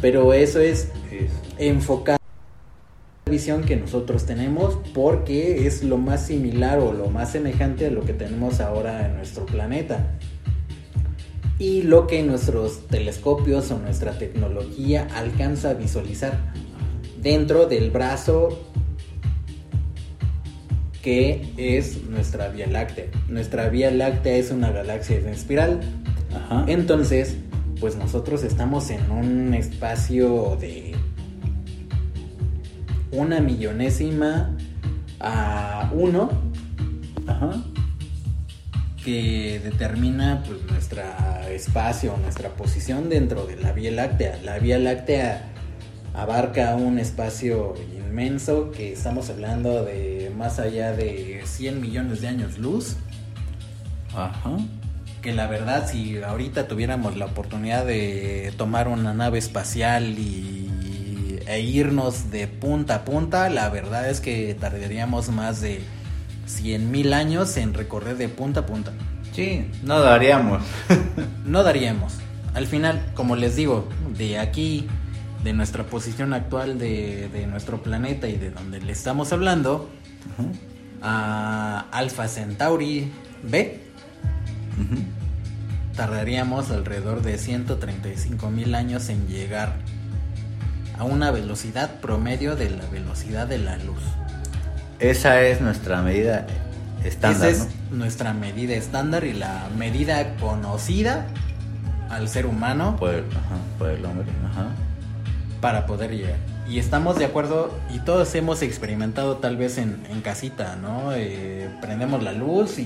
Pero 0.00 0.32
eso 0.32 0.60
es 0.60 0.90
Es- 1.10 1.30
enfocar 1.58 2.18
la 2.20 2.27
visión 3.28 3.62
que 3.62 3.76
nosotros 3.76 4.26
tenemos 4.26 4.78
porque 4.94 5.66
es 5.66 5.84
lo 5.84 5.96
más 5.96 6.26
similar 6.26 6.78
o 6.78 6.92
lo 6.92 7.08
más 7.10 7.32
semejante 7.32 7.86
a 7.86 7.90
lo 7.90 8.04
que 8.04 8.12
tenemos 8.12 8.60
ahora 8.60 9.06
en 9.06 9.16
nuestro 9.16 9.46
planeta. 9.46 10.18
Y 11.58 11.82
lo 11.82 12.06
que 12.06 12.22
nuestros 12.22 12.86
telescopios 12.88 13.70
o 13.70 13.78
nuestra 13.78 14.18
tecnología 14.18 15.08
alcanza 15.14 15.70
a 15.70 15.74
visualizar 15.74 16.52
dentro 17.20 17.66
del 17.66 17.90
brazo 17.90 18.64
que 21.02 21.52
es 21.56 22.04
nuestra 22.04 22.48
Vía 22.48 22.66
Láctea. 22.66 23.06
Nuestra 23.28 23.68
Vía 23.68 23.90
Láctea 23.90 24.36
es 24.36 24.50
una 24.50 24.70
galaxia 24.70 25.16
en 25.16 25.28
espiral. 25.28 25.80
Ajá. 26.34 26.64
Entonces, 26.68 27.36
pues 27.80 27.96
nosotros 27.96 28.42
estamos 28.42 28.90
en 28.90 29.10
un 29.10 29.54
espacio 29.54 30.56
de 30.60 30.94
una 33.10 33.40
millonésima 33.40 34.50
a 35.20 35.90
uno 35.92 36.30
Ajá. 37.26 37.62
que 39.04 39.60
determina 39.62 40.42
pues 40.46 40.62
nuestro 40.70 41.02
espacio, 41.50 42.16
nuestra 42.22 42.50
posición 42.50 43.08
dentro 43.08 43.46
de 43.46 43.56
la 43.56 43.72
Vía 43.72 43.90
Láctea. 43.90 44.38
La 44.44 44.58
Vía 44.58 44.78
Láctea 44.78 45.48
abarca 46.14 46.74
un 46.74 46.98
espacio 46.98 47.74
inmenso 47.96 48.70
que 48.70 48.92
estamos 48.92 49.30
hablando 49.30 49.84
de 49.84 50.32
más 50.36 50.58
allá 50.58 50.92
de 50.92 51.42
100 51.44 51.80
millones 51.80 52.20
de 52.20 52.28
años 52.28 52.58
luz. 52.58 52.96
Ajá. 54.14 54.56
que 55.20 55.32
la 55.34 55.46
verdad 55.46 55.86
si 55.86 56.22
ahorita 56.22 56.66
tuviéramos 56.66 57.16
la 57.16 57.26
oportunidad 57.26 57.84
de 57.84 58.52
tomar 58.56 58.88
una 58.88 59.12
nave 59.12 59.38
espacial 59.38 60.18
y, 60.18 60.67
e 61.48 61.60
irnos 61.60 62.30
de 62.30 62.46
punta 62.46 62.96
a 62.96 63.04
punta, 63.06 63.48
la 63.48 63.70
verdad 63.70 64.08
es 64.10 64.20
que 64.20 64.54
tardaríamos 64.54 65.30
más 65.30 65.62
de 65.62 65.80
100 66.44 66.90
mil 66.90 67.14
años 67.14 67.56
en 67.56 67.72
recorrer 67.72 68.18
de 68.18 68.28
punta 68.28 68.60
a 68.60 68.66
punta. 68.66 68.92
Sí, 69.32 69.66
no 69.82 70.00
daríamos. 70.00 70.62
No 71.46 71.62
daríamos. 71.62 72.12
Al 72.52 72.66
final, 72.66 73.00
como 73.14 73.34
les 73.34 73.56
digo, 73.56 73.88
de 74.18 74.38
aquí, 74.38 74.86
de 75.42 75.54
nuestra 75.54 75.84
posición 75.84 76.34
actual 76.34 76.78
de, 76.78 77.30
de 77.32 77.46
nuestro 77.46 77.82
planeta 77.82 78.28
y 78.28 78.36
de 78.36 78.50
donde 78.50 78.82
le 78.82 78.92
estamos 78.92 79.32
hablando, 79.32 79.88
a 81.00 81.86
Alpha 81.90 82.28
Centauri 82.28 83.10
B, 83.42 83.80
tardaríamos 85.96 86.70
alrededor 86.70 87.22
de 87.22 87.38
135 87.38 88.50
mil 88.50 88.74
años 88.74 89.08
en 89.08 89.26
llegar 89.26 89.76
a 90.98 91.04
una 91.04 91.30
velocidad 91.30 91.90
promedio 92.00 92.56
de 92.56 92.70
la 92.70 92.84
velocidad 92.86 93.46
de 93.46 93.58
la 93.58 93.76
luz. 93.78 94.00
Esa 94.98 95.42
es 95.42 95.60
nuestra 95.60 96.02
medida 96.02 96.46
estándar, 97.04 97.50
Esa 97.50 97.62
es 97.64 97.68
¿no? 97.90 97.98
nuestra 97.98 98.34
medida 98.34 98.74
estándar 98.74 99.24
y 99.24 99.32
la 99.32 99.68
medida 99.76 100.34
conocida 100.36 101.26
al 102.10 102.28
ser 102.28 102.46
humano 102.46 102.96
Por 102.96 103.14
el, 103.14 103.24
ajá, 103.24 103.56
por 103.78 103.90
el 103.90 104.04
hombre. 104.04 104.26
Ajá. 104.50 104.68
para 105.60 105.86
poder 105.86 106.10
llegar. 106.16 106.36
Y 106.68 106.78
estamos 106.78 107.18
de 107.18 107.24
acuerdo 107.24 107.72
y 107.94 108.00
todos 108.00 108.34
hemos 108.34 108.60
experimentado 108.62 109.36
tal 109.36 109.56
vez 109.56 109.78
en, 109.78 110.04
en 110.10 110.20
casita, 110.20 110.76
¿no? 110.76 111.12
Eh, 111.14 111.70
prendemos 111.80 112.22
la 112.22 112.32
luz 112.32 112.78
y, 112.78 112.82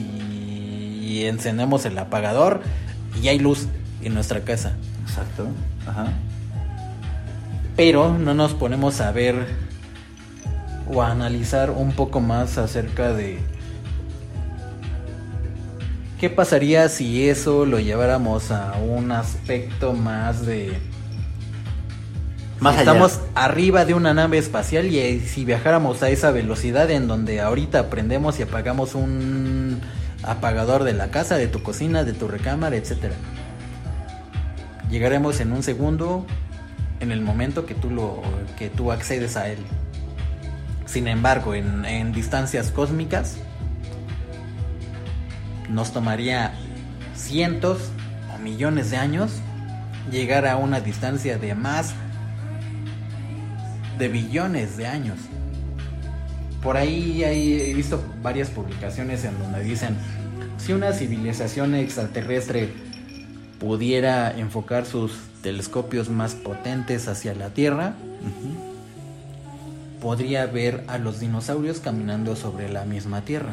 y 1.03 1.25
encendemos 1.27 1.85
el 1.87 1.99
apagador 1.99 2.61
y 3.21 3.29
hay 3.29 3.39
luz 3.39 3.67
en 4.03 4.15
nuestra 4.15 4.41
casa. 4.41 4.73
Exacto. 5.07 5.47
Ajá. 5.87 6.07
Pero 7.77 8.17
no 8.19 8.35
nos 8.35 8.55
ponemos 8.55 9.01
a 9.01 9.13
ver 9.13 9.47
o 10.93 11.03
a 11.03 11.11
analizar 11.11 11.71
un 11.71 11.93
poco 11.93 12.21
más 12.21 12.59
acerca 12.59 13.13
de 13.13 13.39
qué 16.21 16.31
pasaría 16.31 16.89
si 16.89 17.29
eso 17.29 17.67
lo 17.67 17.81
lleváramos 17.81 18.51
a 18.51 18.75
un 18.75 19.11
aspecto 19.11 19.93
más 19.93 20.45
de 20.45 20.79
Más 22.61 22.75
allá. 22.75 22.83
estamos 22.83 23.21
arriba 23.35 23.85
de 23.85 23.95
una 23.95 24.15
nave 24.15 24.39
espacial 24.39 24.87
y 24.87 24.99
eh, 24.99 25.21
si 25.21 25.45
viajáramos 25.45 26.03
a 26.03 26.11
esa 26.11 26.31
velocidad 26.31 26.91
en 26.91 27.09
donde 27.09 27.41
ahorita 27.41 27.89
prendemos 27.91 28.39
y 28.39 28.43
apagamos 28.43 28.95
un 28.95 29.81
apagador 30.23 30.85
de 30.85 30.93
la 30.93 31.11
casa, 31.11 31.37
de 31.37 31.49
tu 31.49 31.63
cocina, 31.63 32.05
de 32.05 32.13
tu 32.13 32.29
recámara, 32.29 32.77
etcétera. 32.77 33.15
Llegaremos 34.91 35.41
en 35.41 35.53
un 35.53 35.63
segundo 35.63 36.27
en 37.03 37.11
el 37.11 37.21
momento 37.21 37.67
que 37.67 37.75
tú 37.75 37.91
lo 37.91 38.23
que 38.57 38.71
tú 38.71 38.93
accedes 38.93 39.37
a 39.37 39.49
él. 39.49 39.59
Sin 40.87 41.09
embargo, 41.09 41.55
en, 41.55 41.85
en 41.85 42.13
distancias 42.13 42.71
cósmicas 42.71 43.39
nos 45.69 45.93
tomaría 45.93 46.55
cientos 47.17 47.91
o 48.35 48.39
millones 48.39 48.93
de 48.93 48.99
años 48.99 49.33
llegar 50.13 50.47
a 50.47 50.57
una 50.57 50.81
distancia 50.81 51.39
de 51.39 51.55
más 51.57 51.93
de 53.99 54.09
billones 54.09 54.77
de 54.77 54.87
años. 54.87 55.19
Por 56.63 56.77
ahí 56.77 57.25
he 57.25 57.75
visto 57.75 58.01
varias 58.23 58.49
publicaciones 58.49 59.25
en 59.25 59.37
donde 59.41 59.65
dicen, 59.65 59.97
si 60.57 60.73
una 60.73 60.93
civilización 60.93 61.75
extraterrestre 61.75 62.73
pudiera 63.59 64.31
enfocar 64.31 64.87
sus 64.87 65.32
telescopios 65.43 66.09
más 66.09 66.35
potentes 66.35 67.09
hacia 67.09 67.35
la 67.35 67.51
Tierra, 67.51 67.95
podría 70.01 70.47
ver 70.47 70.85
a 70.87 70.99
los 70.99 71.21
dinosaurios 71.21 71.81
caminando 71.81 72.37
sobre 72.37 72.69
la 72.69 72.85
misma 72.85 73.23
Tierra. 73.23 73.53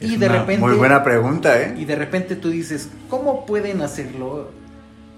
Es 0.00 0.10
y 0.10 0.16
de 0.16 0.26
una 0.26 0.38
repente 0.38 0.60
Muy 0.60 0.74
buena 0.74 1.04
pregunta, 1.04 1.60
¿eh? 1.60 1.74
y 1.78 1.84
de 1.84 1.96
repente 1.96 2.36
tú 2.36 2.50
dices, 2.50 2.88
¿cómo 3.08 3.46
pueden 3.46 3.82
hacerlo 3.82 4.50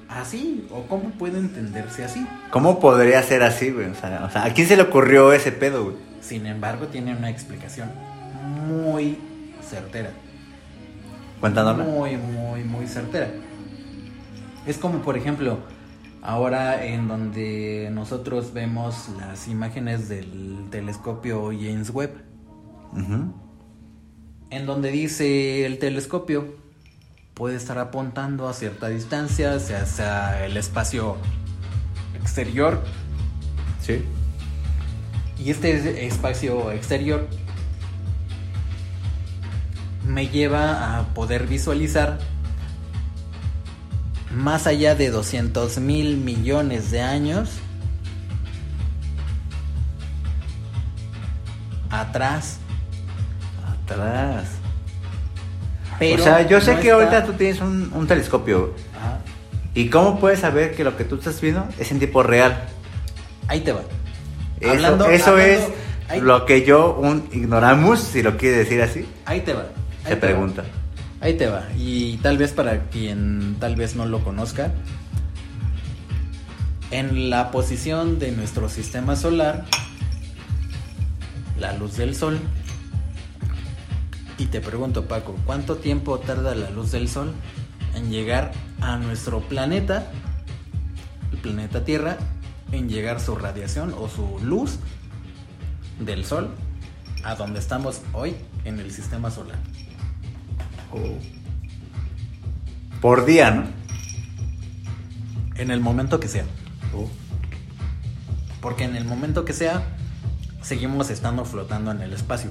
así? 0.09 0.67
¿O 0.71 0.83
cómo 0.83 1.11
puede 1.11 1.39
entenderse 1.39 2.05
así? 2.05 2.27
¿Cómo 2.51 2.81
podría 2.81 3.23
ser 3.23 3.43
así, 3.43 3.71
güey? 3.71 3.87
O 3.87 3.95
sea, 3.95 4.25
o 4.25 4.31
sea, 4.31 4.45
¿a 4.45 4.53
quién 4.53 4.67
se 4.67 4.77
le 4.77 4.83
ocurrió 4.83 5.33
ese 5.33 5.53
pedo, 5.53 5.85
güey? 5.85 5.97
Sin 6.21 6.47
embargo, 6.47 6.87
tiene 6.89 7.15
una 7.17 7.31
explicación 7.31 7.91
muy 8.67 9.19
certera. 9.63 10.11
Cuéntanosla. 11.41 11.85
Muy, 11.85 12.17
muy, 12.17 12.65
muy 12.65 12.87
certera. 12.87 13.29
Es 14.67 14.79
como, 14.79 15.01
por 15.03 15.17
ejemplo, 15.17 15.59
ahora 16.23 16.85
en 16.85 17.09
donde 17.09 17.89
nosotros 17.93 18.53
vemos 18.53 19.09
las 19.19 19.49
imágenes 19.49 20.09
del 20.09 20.67
telescopio 20.71 21.47
James 21.47 21.91
Webb, 21.91 22.13
en 24.51 24.67
donde 24.67 24.91
dice 24.91 25.67
el 25.67 25.79
telescopio 25.79 26.57
puede 27.35 27.57
estar 27.57 27.79
apuntando 27.79 28.49
a 28.49 28.55
cierta 28.55 28.89
distancia 28.89 29.55
hacia, 29.55 29.83
hacia 29.83 30.47
el 30.47 30.57
espacio 30.57 31.17
exterior 32.15 32.83
Sí. 33.87 34.03
Y 35.39 35.51
este 35.51 36.07
espacio 36.07 36.73
exterior. 36.73 37.29
Me 40.05 40.27
lleva 40.29 40.99
a 40.99 41.15
poder 41.15 41.47
visualizar 41.47 42.19
más 44.35 44.67
allá 44.67 44.95
de 44.95 45.11
200 45.11 45.79
mil 45.79 46.17
millones 46.17 46.91
de 46.91 47.01
años 47.03 47.51
atrás. 51.91 52.59
Atrás. 53.85 54.45
Pero 55.99 56.21
o 56.23 56.25
sea, 56.25 56.47
yo 56.47 56.61
sé 56.61 56.75
no 56.75 56.81
que 56.81 56.89
está- 56.89 56.95
ahorita 56.97 57.25
tú 57.25 57.33
tienes 57.35 57.61
un, 57.61 57.91
un 57.95 58.07
telescopio. 58.07 58.75
Ajá. 58.99 59.19
¿Y 59.75 59.89
cómo 59.89 60.19
puedes 60.19 60.41
saber 60.41 60.75
que 60.75 60.85
lo 60.85 60.97
que 60.97 61.05
tú 61.05 61.17
estás 61.17 61.41
viendo 61.41 61.67
es 61.79 61.91
en 61.91 61.99
tiempo 61.99 62.23
real? 62.23 62.65
Ahí 63.49 63.61
te 63.61 63.73
va. 63.73 63.81
Eso, 64.61 64.71
Hablando- 64.73 65.07
eso 65.09 65.31
hablando- 65.31 65.53
es 65.53 65.69
ahí- 66.09 66.21
lo 66.21 66.45
que 66.47 66.65
yo, 66.65 66.95
un 66.97 67.29
ignoramos, 67.33 68.01
si 68.01 68.23
lo 68.23 68.37
quiere 68.37 68.59
decir 68.59 68.83
así, 68.83 69.07
Ahí 69.25 69.41
te 69.43 69.53
va. 69.55 69.63
ahí 70.05 70.13
se 70.13 70.17
te 70.17 70.33
va. 70.33 70.41
Ahí 71.27 71.35
te 71.35 71.49
va. 71.49 71.67
Y 71.77 72.19
tal 72.19 72.39
vez 72.39 72.53
para 72.53 72.85
quien 72.85 73.57
tal 73.59 73.75
vez 73.75 73.97
no 73.97 74.07
lo 74.07 74.23
conozca, 74.23 74.73
en 76.93 77.31
la 77.31 77.51
posición 77.51 78.21
de 78.21 78.31
nuestro 78.31 78.69
sistema 78.69 79.17
solar, 79.17 79.65
la 81.59 81.73
luz 81.73 81.97
del 81.97 82.15
sol. 82.15 82.39
Y 84.39 84.47
te 84.47 84.61
pregunto, 84.61 85.07
Paco, 85.09 85.35
¿cuánto 85.45 85.79
tiempo 85.79 86.21
tarda 86.21 86.55
la 86.55 86.71
luz 86.71 86.93
del 86.93 87.09
sol 87.09 87.33
en 87.97 88.09
llegar 88.13 88.53
a 88.81 88.97
nuestro 88.97 89.41
planeta, 89.41 90.13
el 91.33 91.39
planeta 91.39 91.85
Tierra, 91.85 92.19
en 92.71 92.89
llegar 92.89 93.19
su 93.21 93.35
radiación 93.35 93.93
o 93.99 94.09
su 94.09 94.39
luz 94.45 94.79
del 95.99 96.25
sol 96.25 96.51
a 97.25 97.35
donde 97.35 97.59
estamos 97.59 98.03
hoy 98.13 98.37
en 98.65 98.79
el 98.79 98.93
sistema 98.93 99.33
solar? 99.33 99.59
Por 103.01 103.25
día, 103.27 103.51
¿no? 103.51 103.65
En 105.57 105.71
el 105.71 105.81
momento 105.81 106.21
que 106.21 106.29
sea. 106.29 106.45
Porque 108.61 108.85
en 108.85 108.97
el 108.97 109.05
momento 109.05 109.45
que 109.45 109.53
sea, 109.53 109.83
seguimos 110.63 111.11
estando 111.11 111.45
flotando 111.45 111.91
en 111.93 112.01
el 112.01 112.13
espacio. 112.13 112.51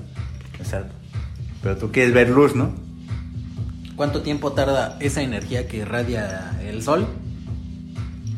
Exacto. 0.59 0.93
Pero 1.61 1.77
tú 1.77 1.91
quieres 1.91 2.13
ver 2.13 2.29
luz, 2.29 2.55
¿no? 2.55 2.73
¿Cuánto 3.95 4.21
tiempo 4.21 4.51
tarda 4.53 4.97
esa 4.99 5.21
energía 5.21 5.67
que 5.67 5.77
irradia 5.77 6.57
el 6.61 6.83
sol? 6.83 7.07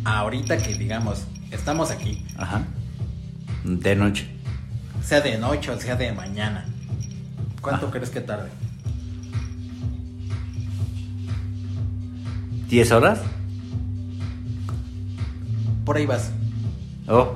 Ahorita 0.05 0.57
que 0.57 0.75
digamos, 0.75 1.23
estamos 1.51 1.91
aquí, 1.91 2.25
Ajá. 2.37 2.63
De 3.63 3.95
noche. 3.95 4.27
sea 5.03 5.19
de 5.21 5.37
noche 5.37 5.71
o 5.71 5.79
sea 5.79 5.95
de 5.95 6.11
mañana. 6.13 6.65
¿Cuánto 7.61 7.87
Ah. 7.87 7.91
crees 7.91 8.09
que 8.09 8.21
tarde? 8.21 8.49
¿10 12.69 12.91
horas? 12.91 13.19
Por 15.85 15.95
ahí 15.97 16.05
vas, 16.05 16.31
Oh. 17.07 17.35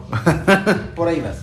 por 0.96 1.08
ahí 1.08 1.22
vas. 1.22 1.38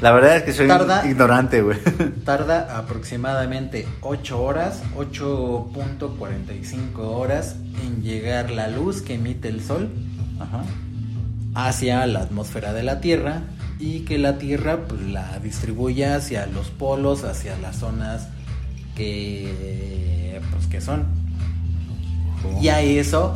La 0.00 0.12
verdad 0.12 0.36
es 0.36 0.42
que 0.44 0.52
soy 0.52 0.68
Tarda- 0.68 1.06
ignorante, 1.08 1.62
güey. 1.62 1.78
Tarda 2.24 2.76
aproximadamente 2.78 3.86
8 4.02 4.42
horas, 4.42 4.82
8.45 4.96 6.98
horas 6.98 7.56
en 7.84 8.02
llegar 8.02 8.50
la 8.50 8.68
luz 8.68 9.00
que 9.02 9.14
emite 9.14 9.48
el 9.48 9.62
sol 9.62 9.88
Ajá. 10.38 10.62
hacia 11.54 12.06
la 12.06 12.20
atmósfera 12.20 12.72
de 12.74 12.82
la 12.82 13.00
Tierra 13.00 13.42
y 13.78 14.00
que 14.00 14.18
la 14.18 14.36
Tierra 14.38 14.80
pues, 14.88 15.00
la 15.02 15.38
distribuya 15.38 16.16
hacia 16.16 16.46
los 16.46 16.68
polos, 16.70 17.24
hacia 17.24 17.56
las 17.58 17.76
zonas 17.76 18.28
que 18.94 20.40
pues 20.52 20.66
que 20.66 20.80
son. 20.82 21.04
Y 22.60 22.68
a 22.68 22.80
eso, 22.80 23.34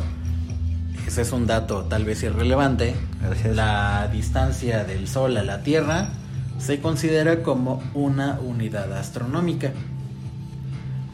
ese 1.07 1.21
es 1.21 1.31
un 1.31 1.47
dato 1.47 1.83
tal 1.83 2.05
vez 2.05 2.23
irrelevante, 2.23 2.95
Gracias. 3.21 3.55
la 3.55 4.07
distancia 4.11 4.83
del 4.83 5.07
Sol 5.07 5.37
a 5.37 5.43
la 5.43 5.61
Tierra 5.63 6.09
se 6.59 6.79
considera 6.79 7.43
como 7.43 7.81
una 7.93 8.39
unidad 8.41 8.91
astronómica. 8.93 9.71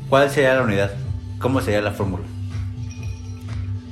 ¿Cuál 0.09 0.29
sería 0.29 0.55
la 0.55 0.61
unidad? 0.63 0.91
¿Cómo 1.39 1.61
sería 1.61 1.81
la 1.81 1.91
fórmula? 1.91 2.23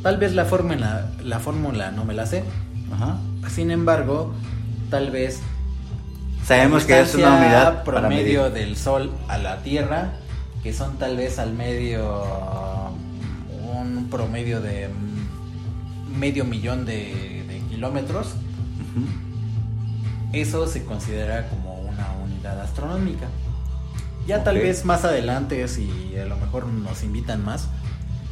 Tal 0.03 0.17
vez 0.17 0.34
la 0.34 0.45
fórmula, 0.45 1.10
la 1.23 1.39
fórmula 1.39 1.91
no 1.91 2.05
me 2.05 2.13
la 2.13 2.25
sé, 2.25 2.43
Ajá. 2.93 3.17
sin 3.49 3.71
embargo, 3.71 4.34
tal 4.89 5.10
vez 5.12 5.41
Sabemos 6.45 6.84
que 6.86 6.99
es 6.99 7.15
una 7.15 7.38
unidad 7.38 7.84
para 7.84 8.01
promedio 8.01 8.43
medir. 8.43 8.53
del 8.53 8.77
Sol 8.77 9.12
a 9.27 9.39
la 9.39 9.63
Tierra, 9.63 10.12
que 10.62 10.73
son 10.73 10.97
tal 10.99 11.17
vez 11.17 11.39
al 11.39 11.53
medio 11.53 12.23
un 13.98 14.10
promedio 14.10 14.62
de 14.62 14.89
medio 16.17 16.45
millón 16.45 16.86
de, 16.86 17.43
de 17.48 17.60
kilómetros. 17.69 18.36
Eso 20.34 20.67
se 20.67 20.84
considera 20.84 21.48
como 21.50 21.76
una 21.82 22.12
unidad 22.24 22.60
astronómica. 22.62 23.28
Ya 24.28 24.43
tal 24.43 24.58
vez 24.58 24.86
más 24.86 25.06
adelante, 25.06 25.67
si 25.67 26.15
a 26.17 26.26
lo 26.26 26.36
mejor 26.38 26.67
nos 26.67 27.04
invitan 27.04 27.43
más, 27.45 27.69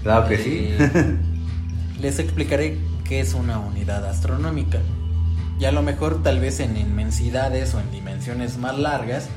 Claro 0.02 0.28
que 0.28 0.38
sí. 0.38 0.68
eh, 0.70 1.18
les 2.02 2.20
explicaré 2.20 2.78
qué 3.06 3.20
es 3.22 3.34
una 3.34 3.60
unidad 3.60 4.06
astronómica. 4.06 4.80
Y 5.60 5.66
a 5.66 5.72
lo 5.72 5.82
mejor 5.82 6.24
tal 6.24 6.40
vez 6.40 6.60
en 6.60 6.76
inmensidades 6.76 7.74
o 7.74 7.80
en 7.80 7.90
dimensiones 7.92 8.58
más 8.58 8.78
largas 8.78 9.30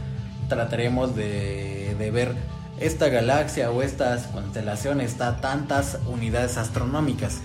trataremos 0.49 1.15
de, 1.15 1.95
de 1.99 2.11
ver 2.11 2.35
esta 2.81 3.09
galaxia 3.09 3.71
o 3.71 3.83
esta 3.83 4.17
constelación 4.33 5.01
está 5.01 5.29
a 5.29 5.37
tantas 5.41 5.99
unidades 6.07 6.57
astronómicas. 6.59 7.41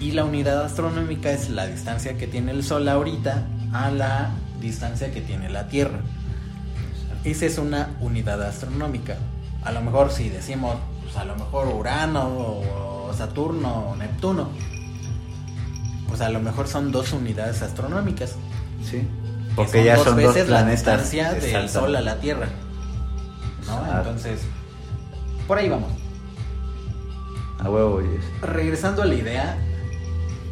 Y 0.00 0.12
la 0.12 0.24
unidad 0.24 0.62
astronómica 0.64 1.30
es 1.30 1.48
la 1.48 1.66
distancia 1.66 2.16
que 2.18 2.26
tiene 2.26 2.52
el 2.52 2.62
Sol 2.62 2.88
ahorita 2.88 3.44
a 3.72 3.90
la 3.90 4.30
distancia 4.60 5.10
que 5.12 5.20
tiene 5.20 5.48
la 5.48 5.68
Tierra. 5.68 6.00
Esa 7.24 7.46
es 7.46 7.58
una 7.58 7.90
unidad 8.00 8.42
astronómica. 8.42 9.16
A 9.64 9.72
lo 9.72 9.80
mejor 9.80 10.10
si 10.12 10.28
decimos, 10.28 10.76
pues 11.02 11.16
a 11.16 11.24
lo 11.24 11.36
mejor 11.36 11.68
Urano 11.68 12.26
o 12.28 13.14
Saturno 13.16 13.90
o 13.90 13.96
Neptuno, 13.96 14.48
pues 16.08 16.20
a 16.20 16.28
lo 16.28 16.40
mejor 16.40 16.68
son 16.68 16.92
dos 16.92 17.12
unidades 17.12 17.62
astronómicas. 17.62 18.32
Sí. 18.84 18.98
que 18.98 19.54
Porque 19.56 19.84
ya 19.84 19.96
son 19.96 20.04
dos 20.06 20.16
veces 20.16 20.48
la 20.50 20.58
planetas. 20.58 21.10
distancia 21.10 21.32
del. 21.32 21.68
Sol 21.70 21.96
a 21.96 22.02
la 22.02 22.16
Tierra. 22.16 22.48
¿No? 23.66 23.98
Entonces, 23.98 24.40
por 25.46 25.58
ahí 25.58 25.68
vamos. 25.68 25.92
A 27.58 27.70
huevo, 27.70 28.00
yes. 28.00 28.24
Regresando 28.42 29.02
a 29.02 29.06
la 29.06 29.14
idea, 29.14 29.56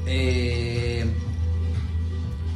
eh, 0.07 1.05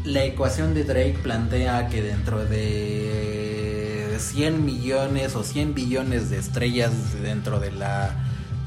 la 0.04 0.24
ecuación 0.24 0.74
de 0.74 0.84
Drake 0.84 1.18
plantea 1.22 1.88
que 1.88 2.02
dentro 2.02 2.44
de 2.44 4.16
100 4.18 4.64
millones 4.64 5.34
o 5.34 5.42
100 5.42 5.74
billones 5.74 6.30
de 6.30 6.38
estrellas 6.38 6.92
dentro 7.22 7.60
de 7.60 7.72
la 7.72 8.14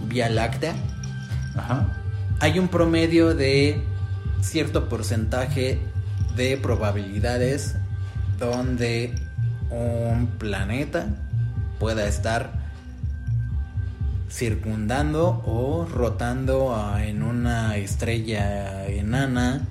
Vía 0.08 0.30
Láctea, 0.30 0.76
Ajá. 1.56 1.88
hay 2.40 2.60
un 2.60 2.68
promedio 2.68 3.34
de 3.34 3.82
cierto 4.42 4.90
porcentaje 4.90 5.80
de 6.36 6.58
probabilidades 6.58 7.76
donde 8.38 9.14
un 9.70 10.28
planeta 10.38 11.08
pueda 11.80 12.08
estar 12.08 12.52
circundando 14.30 15.42
o 15.46 15.86
rotando 15.86 16.76
a- 16.76 17.06
en 17.06 17.24
una 17.24 17.78
estrella 17.78 18.86
enana 18.88 19.68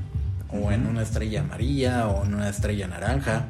o 0.50 0.72
en 0.72 0.86
una 0.86 1.02
estrella 1.02 1.40
amarilla 1.40 2.08
o 2.08 2.24
en 2.24 2.34
una 2.34 2.48
estrella 2.48 2.88
naranja. 2.88 3.46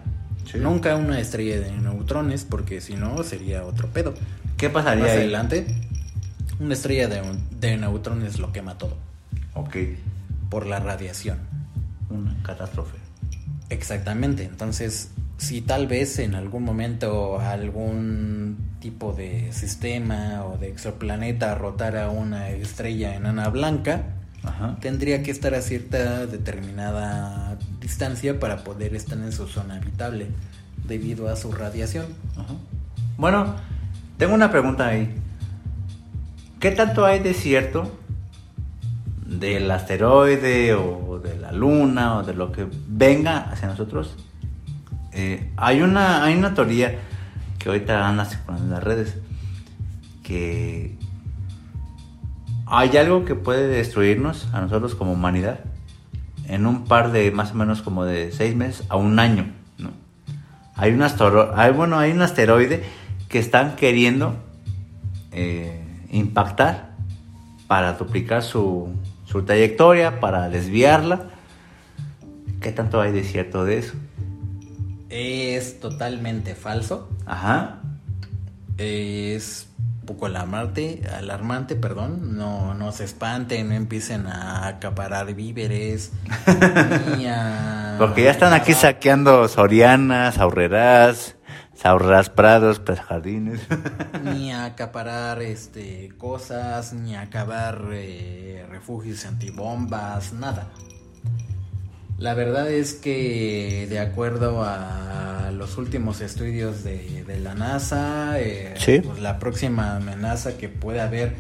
Sí. 0.51 0.59
Nunca 0.59 0.97
una 0.97 1.21
estrella 1.21 1.61
de 1.61 1.71
neutrones 1.73 2.45
porque 2.45 2.81
si 2.81 2.95
no 2.95 3.23
sería 3.23 3.65
otro 3.65 3.89
pedo. 3.89 4.15
¿Qué 4.57 4.69
Más 4.69 4.85
pasaría 4.85 5.05
ahí? 5.05 5.11
adelante, 5.19 5.67
una 6.59 6.75
estrella 6.75 7.07
de, 7.09 7.23
de 7.61 7.77
neutrones 7.77 8.39
lo 8.39 8.53
quema 8.53 8.77
todo 8.77 8.97
Ok, 9.55 9.77
por 10.51 10.67
la 10.67 10.81
radiación. 10.81 11.39
una 12.11 12.35
catástrofe. 12.43 12.97
Exactamente, 13.71 14.45
entonces 14.45 15.11
si 15.39 15.61
tal 15.61 15.87
vez 15.87 16.19
en 16.19 16.35
algún 16.35 16.65
momento 16.65 17.41
algún 17.41 18.57
tipo 18.81 19.13
de 19.13 19.53
sistema 19.53 20.45
o 20.45 20.59
de 20.59 20.69
exoplaneta 20.69 21.55
rotara 21.55 22.11
una 22.11 22.51
estrella 22.51 23.15
enana 23.15 23.49
blanca, 23.49 24.03
Ajá. 24.43 24.77
tendría 24.81 25.23
que 25.23 25.31
estar 25.31 25.55
a 25.55 25.63
cierta 25.63 26.27
determinada 26.27 27.57
distancia 27.81 28.39
para 28.39 28.65
poder 28.65 28.95
estar 28.97 29.17
en 29.17 29.33
su 29.33 29.47
zona 29.47 29.77
habitable 29.77 30.27
debido 30.87 31.29
a 31.29 31.37
su 31.37 31.53
radiación. 31.53 32.07
Ajá. 32.37 32.55
Bueno, 33.17 33.55
tengo 34.17 34.35
una 34.35 34.51
pregunta 34.51 34.89
ahí. 34.89 35.15
¿Qué 36.59 36.73
tanto 36.73 37.07
hay 37.07 37.21
de 37.21 37.35
cierto 37.35 37.97
del 39.25 39.71
asteroide 39.71 40.75
o 40.75 41.21
de 41.21 41.37
la 41.37 41.53
luna 41.53 42.17
o 42.19 42.23
de 42.25 42.35
lo 42.35 42.51
que 42.51 42.67
venga 42.89 43.39
hacia 43.39 43.69
nosotros? 43.69 44.17
Eh, 45.21 45.51
hay, 45.57 45.83
una, 45.83 46.23
hay 46.23 46.37
una 46.37 46.55
teoría 46.55 46.97
que 47.59 47.69
ahorita 47.69 48.07
anda 48.07 48.25
circulando 48.25 48.67
en 48.67 48.71
las 48.71 48.85
redes 48.85 49.17
que 50.23 50.97
hay 52.67 52.97
algo 52.97 53.25
que 53.25 53.35
puede 53.35 53.67
destruirnos 53.67 54.47
a 54.53 54.61
nosotros 54.61 54.95
como 54.95 55.15
humanidad 55.15 55.59
en 56.47 56.67
un 56.67 56.85
par 56.85 57.11
de 57.11 57.33
más 57.33 57.51
o 57.51 57.55
menos 57.57 57.83
como 57.83 58.05
de 58.05 58.31
seis 58.31 58.55
meses 58.55 58.87
a 58.91 58.97
un 58.97 59.19
año. 59.19 59.53
Hay 60.77 60.93
un, 60.93 61.03
hay, 61.03 61.73
bueno, 61.73 61.99
hay 61.99 62.13
un 62.13 62.23
asteroide 62.23 62.85
que 63.29 63.41
están 63.41 63.75
queriendo 63.75 64.37
eh, 65.33 65.83
impactar 66.13 66.93
para 67.67 67.95
duplicar 67.95 68.45
su, 68.45 68.95
su 69.25 69.43
trayectoria, 69.43 70.21
para 70.21 70.49
desviarla. 70.49 71.31
¿Qué 72.61 72.71
tanto 72.71 73.01
hay 73.01 73.11
de 73.11 73.25
cierto 73.25 73.65
de 73.65 73.79
eso? 73.79 73.95
Es 75.11 75.81
totalmente 75.81 76.55
falso. 76.55 77.09
Ajá. 77.27 77.81
Es 78.77 79.67
un 80.01 80.07
poco 80.07 80.27
alarmante, 80.27 81.03
alarmante, 81.17 81.77
perdón. 81.77 82.37
No, 82.37 82.75
no 82.75 82.93
se 82.93 83.05
espanten, 83.05 83.69
no 83.71 83.75
empiecen 83.75 84.27
a 84.27 84.67
acaparar 84.69 85.33
víveres. 85.35 86.13
ni 87.17 87.27
a- 87.27 87.97
Porque 87.99 88.23
ya 88.25 88.31
están 88.31 88.53
aquí 88.53 88.75
saqueando 88.75 89.49
Sorianas, 89.49 90.39
Aurreras, 90.39 91.37
Aurreras 91.83 92.29
Prados, 92.31 92.81
Jardines. 93.01 93.61
ni 94.25 94.53
a 94.53 94.67
acaparar 94.67 95.41
este 95.43 96.11
cosas, 96.19 96.93
ni 96.93 97.17
a 97.17 97.23
acabar 97.23 97.83
eh, 97.93 98.67
refugios 98.71 99.25
antibombas, 99.27 100.33
nada. 100.35 100.69
La 102.19 102.35
verdad 102.35 102.71
es 102.71 102.95
que 102.95 103.87
de 103.89 104.01
acuerdo 104.01 104.65
a 104.65 105.51
los 105.53 105.79
últimos 105.79 106.21
estudios 106.21 106.83
de, 106.85 107.25
de 107.25 107.39
la 107.39 107.55
NASA, 107.55 108.41
eh, 108.41 108.75
Sí. 108.79 109.01
pues 109.01 109.21
la 109.21 109.39
próxima 109.39 109.97
amenaza 109.97 110.57
que 110.57 110.69
puede 110.69 111.01
haber, 111.01 111.35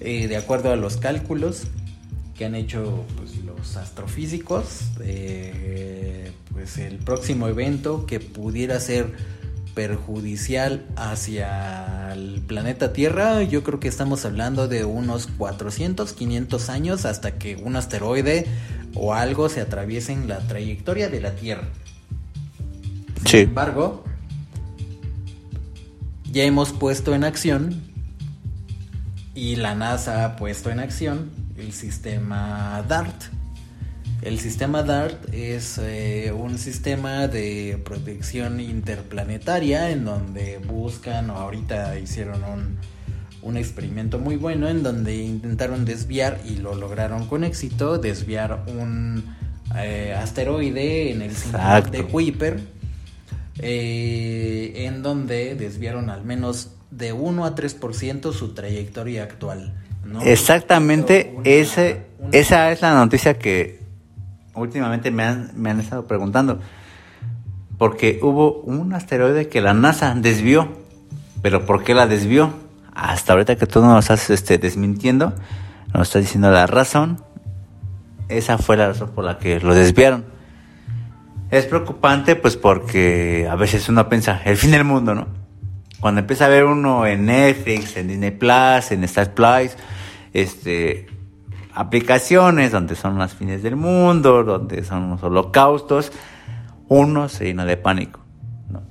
eh, 0.00 0.28
de 0.28 0.36
acuerdo 0.36 0.72
a 0.72 0.76
los 0.76 0.96
cálculos 0.96 1.64
que 2.36 2.44
han 2.44 2.54
hecho 2.54 3.04
pues, 3.16 3.36
los 3.44 3.76
astrofísicos, 3.76 4.82
eh, 5.00 6.30
pues 6.52 6.78
el 6.78 6.98
próximo 6.98 7.48
evento 7.48 8.06
que 8.06 8.20
pudiera 8.20 8.78
ser 8.80 9.12
perjudicial 9.74 10.84
hacia 10.96 12.12
el 12.12 12.40
planeta 12.46 12.92
Tierra, 12.92 13.42
yo 13.42 13.64
creo 13.64 13.80
que 13.80 13.88
estamos 13.88 14.24
hablando 14.24 14.68
de 14.68 14.84
unos 14.84 15.26
400, 15.26 16.12
500 16.12 16.68
años 16.68 17.04
hasta 17.04 17.32
que 17.38 17.56
un 17.56 17.74
asteroide 17.74 18.46
o 18.94 19.14
algo 19.14 19.48
se 19.48 19.60
atraviese 19.60 20.12
en 20.12 20.28
la 20.28 20.38
trayectoria 20.40 21.08
de 21.08 21.20
la 21.20 21.32
Tierra. 21.34 21.68
Sin 23.18 23.26
Sí. 23.28 23.36
embargo, 23.38 24.04
ya 26.30 26.44
hemos 26.44 26.72
puesto 26.72 27.14
en 27.14 27.24
acción 27.24 27.82
y 29.34 29.56
la 29.56 29.74
NASA 29.74 30.24
ha 30.24 30.36
puesto 30.36 30.70
en 30.70 30.80
acción 30.80 31.30
el 31.56 31.72
sistema 31.72 32.84
DART. 32.88 33.24
El 34.22 34.38
sistema 34.38 34.82
DART 34.82 35.32
es 35.34 35.78
eh, 35.78 36.32
un 36.32 36.58
sistema 36.58 37.28
de 37.28 37.80
protección 37.84 38.58
interplanetaria 38.60 39.90
en 39.90 40.04
donde 40.04 40.58
buscan, 40.58 41.30
o 41.30 41.36
ahorita 41.36 41.98
hicieron 41.98 42.42
un, 42.44 42.78
un 43.44 43.56
experimento 43.56 44.18
muy 44.18 44.36
bueno 44.36 44.68
en 44.68 44.82
donde 44.82 45.14
intentaron 45.16 45.84
desviar 45.84 46.40
y 46.44 46.56
lo 46.56 46.74
lograron 46.74 47.26
con 47.26 47.44
éxito, 47.44 47.98
desviar 47.98 48.64
un 48.66 49.24
eh, 49.76 50.14
asteroide 50.18 51.12
en 51.12 51.22
el 51.22 51.32
cinturón 51.36 51.90
de 51.90 52.04
Kuiper, 52.04 52.60
eh, 53.58 54.72
en 54.86 55.02
donde 55.02 55.54
desviaron 55.54 56.10
al 56.10 56.24
menos 56.24 56.70
de 56.90 57.12
1 57.12 57.44
a 57.44 57.54
3% 57.54 58.32
su 58.32 58.54
trayectoria 58.54 59.22
actual. 59.22 59.74
¿no? 60.04 60.20
Exactamente, 60.22 61.32
Una- 61.36 61.48
ese, 61.48 62.02
una- 62.18 62.30
esa 62.36 62.72
es 62.72 62.82
la 62.82 62.94
noticia 62.94 63.38
que 63.38 63.80
últimamente 64.54 65.10
me 65.10 65.22
han, 65.24 65.52
me 65.56 65.70
han 65.70 65.80
estado 65.80 66.06
preguntando. 66.06 66.60
Porque 67.78 68.20
hubo 68.22 68.60
un 68.60 68.92
asteroide 68.92 69.48
que 69.48 69.60
la 69.60 69.74
NASA 69.74 70.14
desvió. 70.14 70.68
Pero 71.42 71.66
¿por 71.66 71.82
qué 71.84 71.92
la 71.92 72.06
desvió? 72.06 72.52
Hasta 72.94 73.32
ahorita 73.32 73.56
que 73.56 73.66
tú 73.66 73.80
nos 73.80 74.04
estás 74.04 74.30
este, 74.30 74.58
desmintiendo, 74.58 75.34
nos 75.92 76.08
estás 76.08 76.22
diciendo 76.22 76.50
la 76.50 76.66
razón. 76.66 77.22
Esa 78.28 78.58
fue 78.58 78.76
la 78.76 78.88
razón 78.88 79.10
por 79.10 79.24
la 79.24 79.38
que 79.38 79.60
lo 79.60 79.74
desviaron. 79.74 80.24
Es 81.50 81.66
preocupante 81.66 82.36
pues 82.36 82.56
porque 82.56 83.48
a 83.50 83.56
veces 83.56 83.88
uno 83.88 84.08
piensa, 84.08 84.40
el 84.44 84.56
fin 84.56 84.70
del 84.70 84.84
mundo, 84.84 85.14
¿no? 85.14 85.26
Cuando 86.00 86.20
empieza 86.20 86.46
a 86.46 86.48
ver 86.48 86.64
uno 86.64 87.06
en 87.06 87.26
Netflix, 87.26 87.96
en 87.96 88.08
Disney 88.08 88.30
Plus, 88.30 88.90
en 88.90 89.04
Star 89.04 89.34
Plus, 89.34 89.76
este, 90.32 91.06
aplicaciones 91.74 92.72
donde 92.72 92.94
son 92.94 93.18
los 93.18 93.32
fines 93.34 93.62
del 93.62 93.76
mundo, 93.76 94.44
donde 94.44 94.84
son 94.84 95.10
los 95.10 95.22
holocaustos, 95.22 96.12
uno 96.88 97.28
se 97.28 97.46
llena 97.46 97.64
de 97.64 97.76
pánico. 97.76 98.20
¿no? 98.70 98.82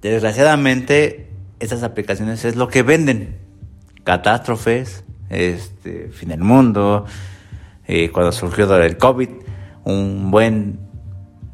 Desgraciadamente, 0.00 1.31
esas 1.62 1.82
aplicaciones 1.84 2.44
es 2.44 2.56
lo 2.56 2.68
que 2.68 2.82
venden. 2.82 3.38
Catástrofes, 4.04 5.04
este, 5.30 6.08
fin 6.08 6.30
del 6.30 6.40
mundo, 6.40 7.06
eh, 7.86 8.10
cuando 8.10 8.32
surgió 8.32 8.66
del 8.66 8.98
COVID, 8.98 9.28
un 9.84 10.30
buen 10.30 10.80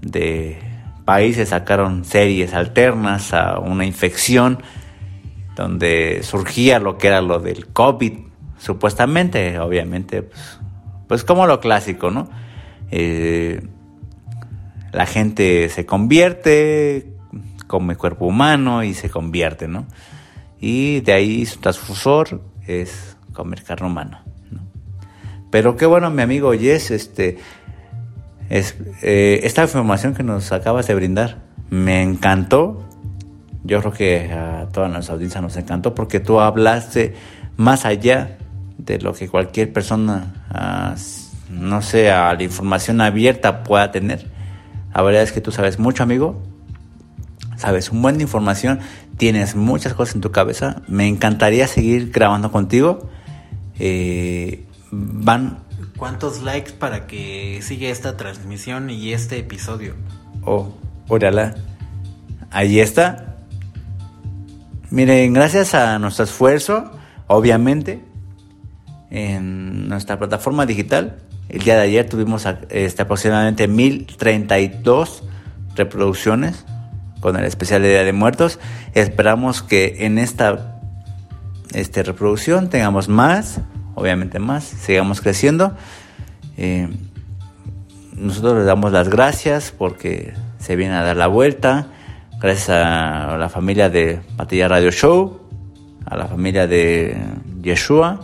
de 0.00 0.58
países 1.04 1.50
sacaron 1.50 2.04
series 2.04 2.54
alternas 2.54 3.34
a 3.34 3.58
una 3.58 3.84
infección 3.84 4.62
donde 5.54 6.22
surgía 6.22 6.78
lo 6.78 6.96
que 6.96 7.08
era 7.08 7.20
lo 7.20 7.38
del 7.38 7.66
COVID, 7.66 8.12
supuestamente, 8.58 9.58
obviamente, 9.58 10.22
pues, 10.22 10.58
pues 11.06 11.24
como 11.24 11.46
lo 11.46 11.60
clásico, 11.60 12.10
¿no? 12.10 12.30
Eh, 12.90 13.60
la 14.92 15.04
gente 15.04 15.68
se 15.68 15.84
convierte, 15.84 17.17
come 17.68 17.94
cuerpo 17.94 18.26
humano 18.26 18.82
y 18.82 18.94
se 18.94 19.08
convierte, 19.08 19.68
¿no? 19.68 19.86
Y 20.60 21.00
de 21.02 21.12
ahí 21.12 21.46
su 21.46 21.60
transfusor 21.60 22.40
es 22.66 23.16
comer 23.32 23.62
carne 23.62 23.86
humana, 23.86 24.24
¿no? 24.50 24.62
Pero 25.52 25.76
qué 25.76 25.86
bueno, 25.86 26.10
mi 26.10 26.22
amigo 26.22 26.52
Yes, 26.54 26.90
este, 26.90 27.38
es, 28.50 28.76
eh, 29.02 29.40
esta 29.44 29.62
información 29.62 30.14
que 30.14 30.24
nos 30.24 30.50
acabas 30.50 30.88
de 30.88 30.96
brindar 30.96 31.38
me 31.70 32.02
encantó. 32.02 32.82
Yo 33.62 33.80
creo 33.80 33.92
que 33.92 34.32
a 34.32 34.68
toda 34.72 34.88
nuestra 34.88 35.14
audiencia 35.14 35.40
nos 35.40 35.56
encantó 35.56 35.94
porque 35.94 36.18
tú 36.18 36.40
hablaste 36.40 37.14
más 37.56 37.84
allá 37.84 38.38
de 38.78 38.98
lo 38.98 39.12
que 39.12 39.28
cualquier 39.28 39.72
persona, 39.72 40.44
ah, 40.50 40.94
no 41.50 41.82
sé, 41.82 42.10
a 42.10 42.32
la 42.34 42.42
información 42.42 43.00
abierta 43.00 43.62
pueda 43.62 43.90
tener. 43.90 44.26
La 44.94 45.02
verdad 45.02 45.22
es 45.22 45.32
que 45.32 45.40
tú 45.40 45.52
sabes 45.52 45.78
mucho, 45.78 46.02
amigo. 46.02 46.42
Sabes 47.58 47.90
un 47.90 48.00
buen 48.00 48.18
de 48.18 48.22
información, 48.22 48.78
tienes 49.16 49.56
muchas 49.56 49.92
cosas 49.92 50.14
en 50.14 50.20
tu 50.20 50.30
cabeza. 50.30 50.82
Me 50.86 51.08
encantaría 51.08 51.66
seguir 51.66 52.12
grabando 52.12 52.52
contigo. 52.52 53.10
Eh, 53.80 54.64
van 54.92 55.58
¿Cuántos 55.96 56.42
likes 56.42 56.70
para 56.70 57.08
que 57.08 57.58
siga 57.60 57.88
esta 57.88 58.16
transmisión 58.16 58.90
y 58.90 59.12
este 59.12 59.38
episodio? 59.38 59.96
Oh, 60.44 60.72
órala. 61.08 61.56
Ahí 62.52 62.78
está. 62.78 63.38
Miren, 64.90 65.32
gracias 65.32 65.74
a 65.74 65.98
nuestro 65.98 66.26
esfuerzo, 66.26 66.92
obviamente, 67.26 68.04
en 69.10 69.88
nuestra 69.88 70.16
plataforma 70.20 70.64
digital. 70.64 71.18
El 71.48 71.62
día 71.62 71.74
de 71.74 71.82
ayer 71.82 72.08
tuvimos 72.08 72.46
este, 72.70 73.02
aproximadamente 73.02 73.66
1032 73.66 75.24
reproducciones 75.74 76.64
con 77.20 77.36
el 77.36 77.44
especial 77.44 77.82
de 77.82 77.90
Día 77.90 78.04
de 78.04 78.12
Muertos. 78.12 78.58
Esperamos 78.94 79.62
que 79.62 80.06
en 80.06 80.18
esta 80.18 80.80
este, 81.74 82.02
reproducción 82.02 82.70
tengamos 82.70 83.08
más, 83.08 83.60
obviamente 83.94 84.38
más, 84.38 84.64
sigamos 84.64 85.20
creciendo. 85.20 85.76
Eh, 86.56 86.88
nosotros 88.14 88.56
les 88.56 88.66
damos 88.66 88.92
las 88.92 89.08
gracias 89.08 89.72
porque 89.76 90.34
se 90.58 90.76
viene 90.76 90.94
a 90.94 91.02
dar 91.02 91.16
la 91.16 91.26
vuelta. 91.26 91.88
Gracias 92.40 92.70
a 92.70 93.36
la 93.36 93.48
familia 93.48 93.90
de 93.90 94.20
Patilla 94.36 94.68
Radio 94.68 94.90
Show, 94.90 95.40
a 96.06 96.16
la 96.16 96.26
familia 96.26 96.66
de 96.66 97.16
Yeshua, 97.62 98.20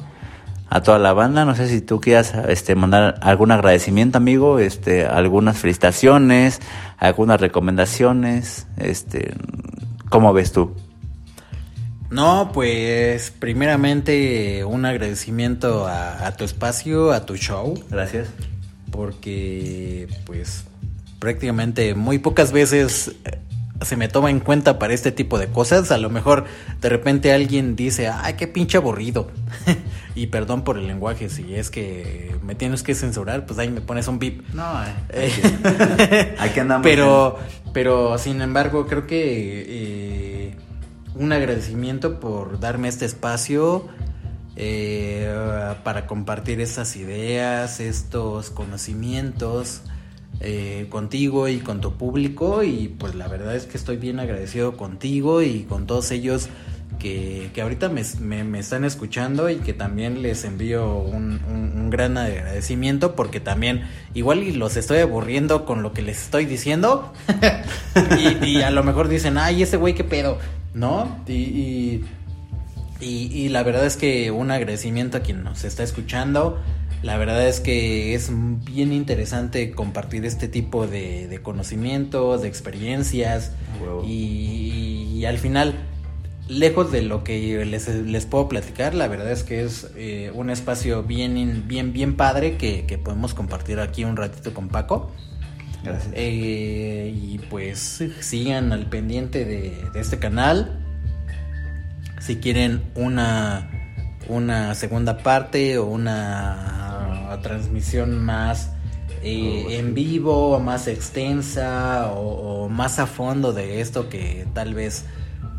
a 0.74 0.82
toda 0.82 0.98
la 0.98 1.12
banda. 1.12 1.44
No 1.44 1.54
sé 1.54 1.68
si 1.68 1.80
tú 1.80 2.00
quieras 2.00 2.34
este, 2.48 2.74
mandar 2.74 3.14
algún 3.20 3.52
agradecimiento, 3.52 4.18
amigo, 4.18 4.58
este, 4.58 5.06
algunas 5.06 5.56
felicitaciones, 5.56 6.60
algunas 6.98 7.40
recomendaciones. 7.40 8.66
Este, 8.76 9.34
¿Cómo 10.08 10.32
ves 10.32 10.50
tú? 10.50 10.74
No, 12.10 12.50
pues 12.52 13.32
primeramente 13.38 14.64
un 14.64 14.84
agradecimiento 14.84 15.86
a, 15.86 16.26
a 16.26 16.36
tu 16.36 16.42
espacio, 16.42 17.12
a 17.12 17.24
tu 17.24 17.36
show. 17.36 17.80
Gracias. 17.88 18.26
Porque 18.90 20.08
pues 20.26 20.64
prácticamente 21.20 21.94
muy 21.94 22.18
pocas 22.18 22.50
veces 22.50 23.14
se 23.82 23.96
me 23.96 24.08
toma 24.08 24.30
en 24.30 24.40
cuenta 24.40 24.78
para 24.78 24.94
este 24.94 25.12
tipo 25.12 25.38
de 25.38 25.48
cosas. 25.48 25.90
A 25.90 25.98
lo 25.98 26.10
mejor 26.10 26.44
de 26.80 26.88
repente 26.88 27.32
alguien 27.32 27.76
dice, 27.76 28.08
ay, 28.08 28.34
qué 28.34 28.46
pinche 28.46 28.78
aburrido. 28.78 29.30
y 30.14 30.28
perdón 30.28 30.62
por 30.62 30.78
el 30.78 30.86
lenguaje, 30.86 31.28
si 31.28 31.54
es 31.54 31.70
que 31.70 32.36
me 32.42 32.54
tienes 32.54 32.82
que 32.82 32.94
censurar, 32.94 33.46
pues 33.46 33.58
ahí 33.58 33.70
me 33.70 33.80
pones 33.80 34.08
un 34.08 34.18
bip. 34.18 34.46
No, 34.52 34.64
eh, 35.10 36.34
hay 36.38 36.50
que 36.50 36.60
andar 36.60 36.82
Pero, 36.82 37.38
pero 37.72 38.16
sin 38.18 38.40
embargo, 38.40 38.86
creo 38.86 39.06
que 39.06 39.64
eh, 39.66 40.56
un 41.14 41.32
agradecimiento 41.32 42.20
por 42.20 42.60
darme 42.60 42.88
este 42.88 43.04
espacio. 43.04 43.88
Eh, 44.56 45.34
para 45.82 46.06
compartir 46.06 46.60
esas 46.60 46.94
ideas, 46.94 47.80
estos 47.80 48.50
conocimientos, 48.50 49.82
eh, 50.40 50.86
contigo 50.90 51.48
y 51.48 51.58
con 51.58 51.80
tu 51.80 51.92
público 51.96 52.62
y 52.62 52.88
pues 52.88 53.14
la 53.14 53.28
verdad 53.28 53.54
es 53.54 53.66
que 53.66 53.76
estoy 53.76 53.96
bien 53.96 54.18
agradecido 54.18 54.76
contigo 54.76 55.42
y 55.42 55.62
con 55.62 55.86
todos 55.86 56.10
ellos 56.10 56.48
que, 56.98 57.50
ahorita 57.60 57.88
me, 57.88 58.58
están 58.58 58.84
escuchando 58.84 59.50
y 59.50 59.56
que 59.56 59.72
también 59.72 60.22
les 60.22 60.44
envío 60.44 60.96
un, 60.98 61.90
gran 61.90 62.18
agradecimiento 62.18 63.14
porque 63.14 63.38
también 63.38 63.82
igual 64.14 64.42
y 64.42 64.52
los 64.52 64.76
estoy 64.76 64.98
aburriendo 64.98 65.64
con 65.64 65.82
lo 65.82 65.92
que 65.92 66.02
les 66.02 66.22
estoy 66.22 66.46
diciendo 66.46 67.12
y, 68.42 68.62
a 68.62 68.70
lo 68.70 68.82
mejor 68.82 69.08
dicen, 69.08 69.38
ay, 69.38 69.62
ese 69.62 69.76
güey 69.76 69.94
qué 69.94 70.02
pedo, 70.02 70.38
¿no? 70.72 71.18
y, 71.28 72.02
y 73.00 73.48
la 73.50 73.62
verdad 73.62 73.84
es 73.84 73.96
que 73.96 74.30
un 74.30 74.50
agradecimiento 74.50 75.18
a 75.18 75.20
quien 75.20 75.44
nos 75.44 75.64
está 75.64 75.82
escuchando. 75.82 76.58
La 77.04 77.18
verdad 77.18 77.46
es 77.46 77.60
que 77.60 78.14
es 78.14 78.30
bien 78.64 78.94
interesante 78.94 79.72
compartir 79.72 80.24
este 80.24 80.48
tipo 80.48 80.86
de, 80.86 81.38
conocimientos, 81.42 82.40
de 82.40 82.48
experiencias 82.48 83.52
y, 84.06 85.22
al 85.26 85.36
final, 85.36 85.74
lejos 86.48 86.90
de 86.90 87.02
lo 87.02 87.22
que 87.22 87.62
les, 87.66 88.24
puedo 88.24 88.48
platicar, 88.48 88.94
la 88.94 89.06
verdad 89.06 89.30
es 89.32 89.42
que 89.42 89.64
es 89.64 89.90
eh, 89.96 90.30
un 90.32 90.48
espacio 90.48 91.02
bien, 91.02 91.64
bien, 91.68 91.92
bien 91.92 92.16
padre 92.16 92.56
que, 92.56 92.98
podemos 93.04 93.34
compartir 93.34 93.80
aquí 93.80 94.04
un 94.04 94.16
ratito 94.16 94.54
con 94.54 94.68
Paco. 94.68 95.12
Gracias. 95.82 96.10
Eh, 96.16 97.14
y 97.14 97.38
pues 97.50 98.02
sigan 98.20 98.72
al 98.72 98.86
pendiente 98.86 99.44
de 99.44 99.74
este 99.94 100.18
canal. 100.18 100.82
Si 102.18 102.36
quieren 102.36 102.82
una 102.94 103.70
una 104.28 104.74
segunda 104.74 105.18
parte 105.18 105.78
o 105.78 105.86
una 105.86 106.83
transmisión 107.40 108.24
más 108.24 108.70
eh, 109.22 109.78
en 109.78 109.94
vivo, 109.94 110.60
más 110.60 110.86
extensa 110.86 112.10
o, 112.12 112.68
más 112.68 112.98
a 112.98 113.06
fondo 113.06 113.54
de 113.54 113.80
esto 113.80 114.10
que 114.10 114.46
tal 114.52 114.74
vez 114.74 115.06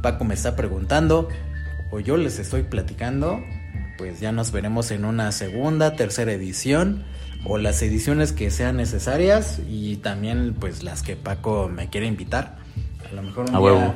Paco 0.03 0.23
me 0.23 0.35
está 0.35 0.55
preguntando 0.55 1.29
o 1.91 1.99
yo 1.99 2.15
les 2.17 2.37
estoy 2.37 2.61
platicando, 2.61 3.39
pues 3.97 4.19
ya 4.19 4.31
nos 4.31 4.51
veremos 4.51 4.91
en 4.91 5.03
una 5.03 5.31
segunda, 5.31 5.95
tercera 5.95 6.31
edición 6.33 7.05
o 7.43 7.57
las 7.57 7.81
ediciones 7.81 8.33
que 8.33 8.51
sean 8.51 8.77
necesarias 8.77 9.59
y 9.67 9.97
también 9.97 10.55
pues 10.59 10.83
las 10.83 11.01
que 11.01 11.15
Paco 11.15 11.67
me 11.67 11.89
quiere 11.89 12.05
invitar. 12.05 12.57
A 13.09 13.15
lo 13.15 13.23
mejor 13.23 13.49
un 13.49 13.59
día 13.59 13.95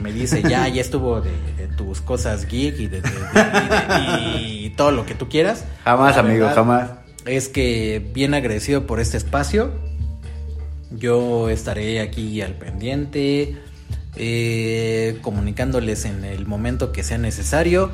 me 0.00 0.12
dice 0.12 0.42
ya, 0.42 0.68
ya 0.68 0.80
estuvo 0.80 1.20
de, 1.20 1.32
tus 1.76 2.00
cosas 2.00 2.46
geek 2.46 2.78
y 2.78 2.86
de, 2.86 3.02
y 4.40 4.70
todo 4.70 4.92
lo 4.92 5.06
que 5.06 5.14
tú 5.14 5.28
quieras. 5.28 5.64
Jamás, 5.82 6.16
amigo, 6.16 6.48
jamás 6.54 6.97
es 7.28 7.48
que 7.48 8.10
bien 8.14 8.34
agradecido 8.34 8.86
por 8.86 9.00
este 9.00 9.16
espacio. 9.16 9.72
Yo 10.90 11.50
estaré 11.50 12.00
aquí 12.00 12.40
al 12.40 12.54
pendiente, 12.54 13.56
eh, 14.16 15.18
comunicándoles 15.22 16.04
en 16.06 16.24
el 16.24 16.46
momento 16.46 16.92
que 16.92 17.02
sea 17.02 17.18
necesario. 17.18 17.90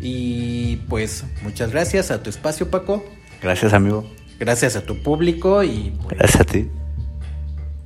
Y 0.00 0.76
pues 0.88 1.24
muchas 1.42 1.70
gracias 1.70 2.10
a 2.10 2.22
tu 2.22 2.30
espacio, 2.30 2.70
Paco. 2.70 3.04
Gracias, 3.40 3.72
amigo. 3.72 4.10
Gracias 4.38 4.76
a 4.76 4.82
tu 4.82 5.02
público 5.02 5.62
y... 5.62 5.94
Pues, 6.02 6.18
gracias 6.18 6.40
a 6.40 6.44
ti. 6.44 6.68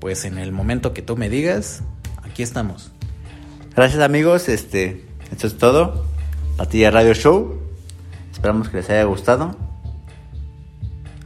Pues 0.00 0.24
en 0.24 0.38
el 0.38 0.50
momento 0.50 0.92
que 0.94 1.02
tú 1.02 1.16
me 1.16 1.28
digas, 1.28 1.82
aquí 2.22 2.42
estamos. 2.42 2.90
Gracias, 3.76 4.02
amigos. 4.02 4.48
Este, 4.48 5.04
esto 5.30 5.46
es 5.46 5.58
todo. 5.58 6.06
Patilla 6.56 6.90
Radio 6.90 7.14
Show. 7.14 7.60
Esperamos 8.32 8.68
que 8.70 8.78
les 8.78 8.90
haya 8.90 9.04
gustado. 9.04 9.69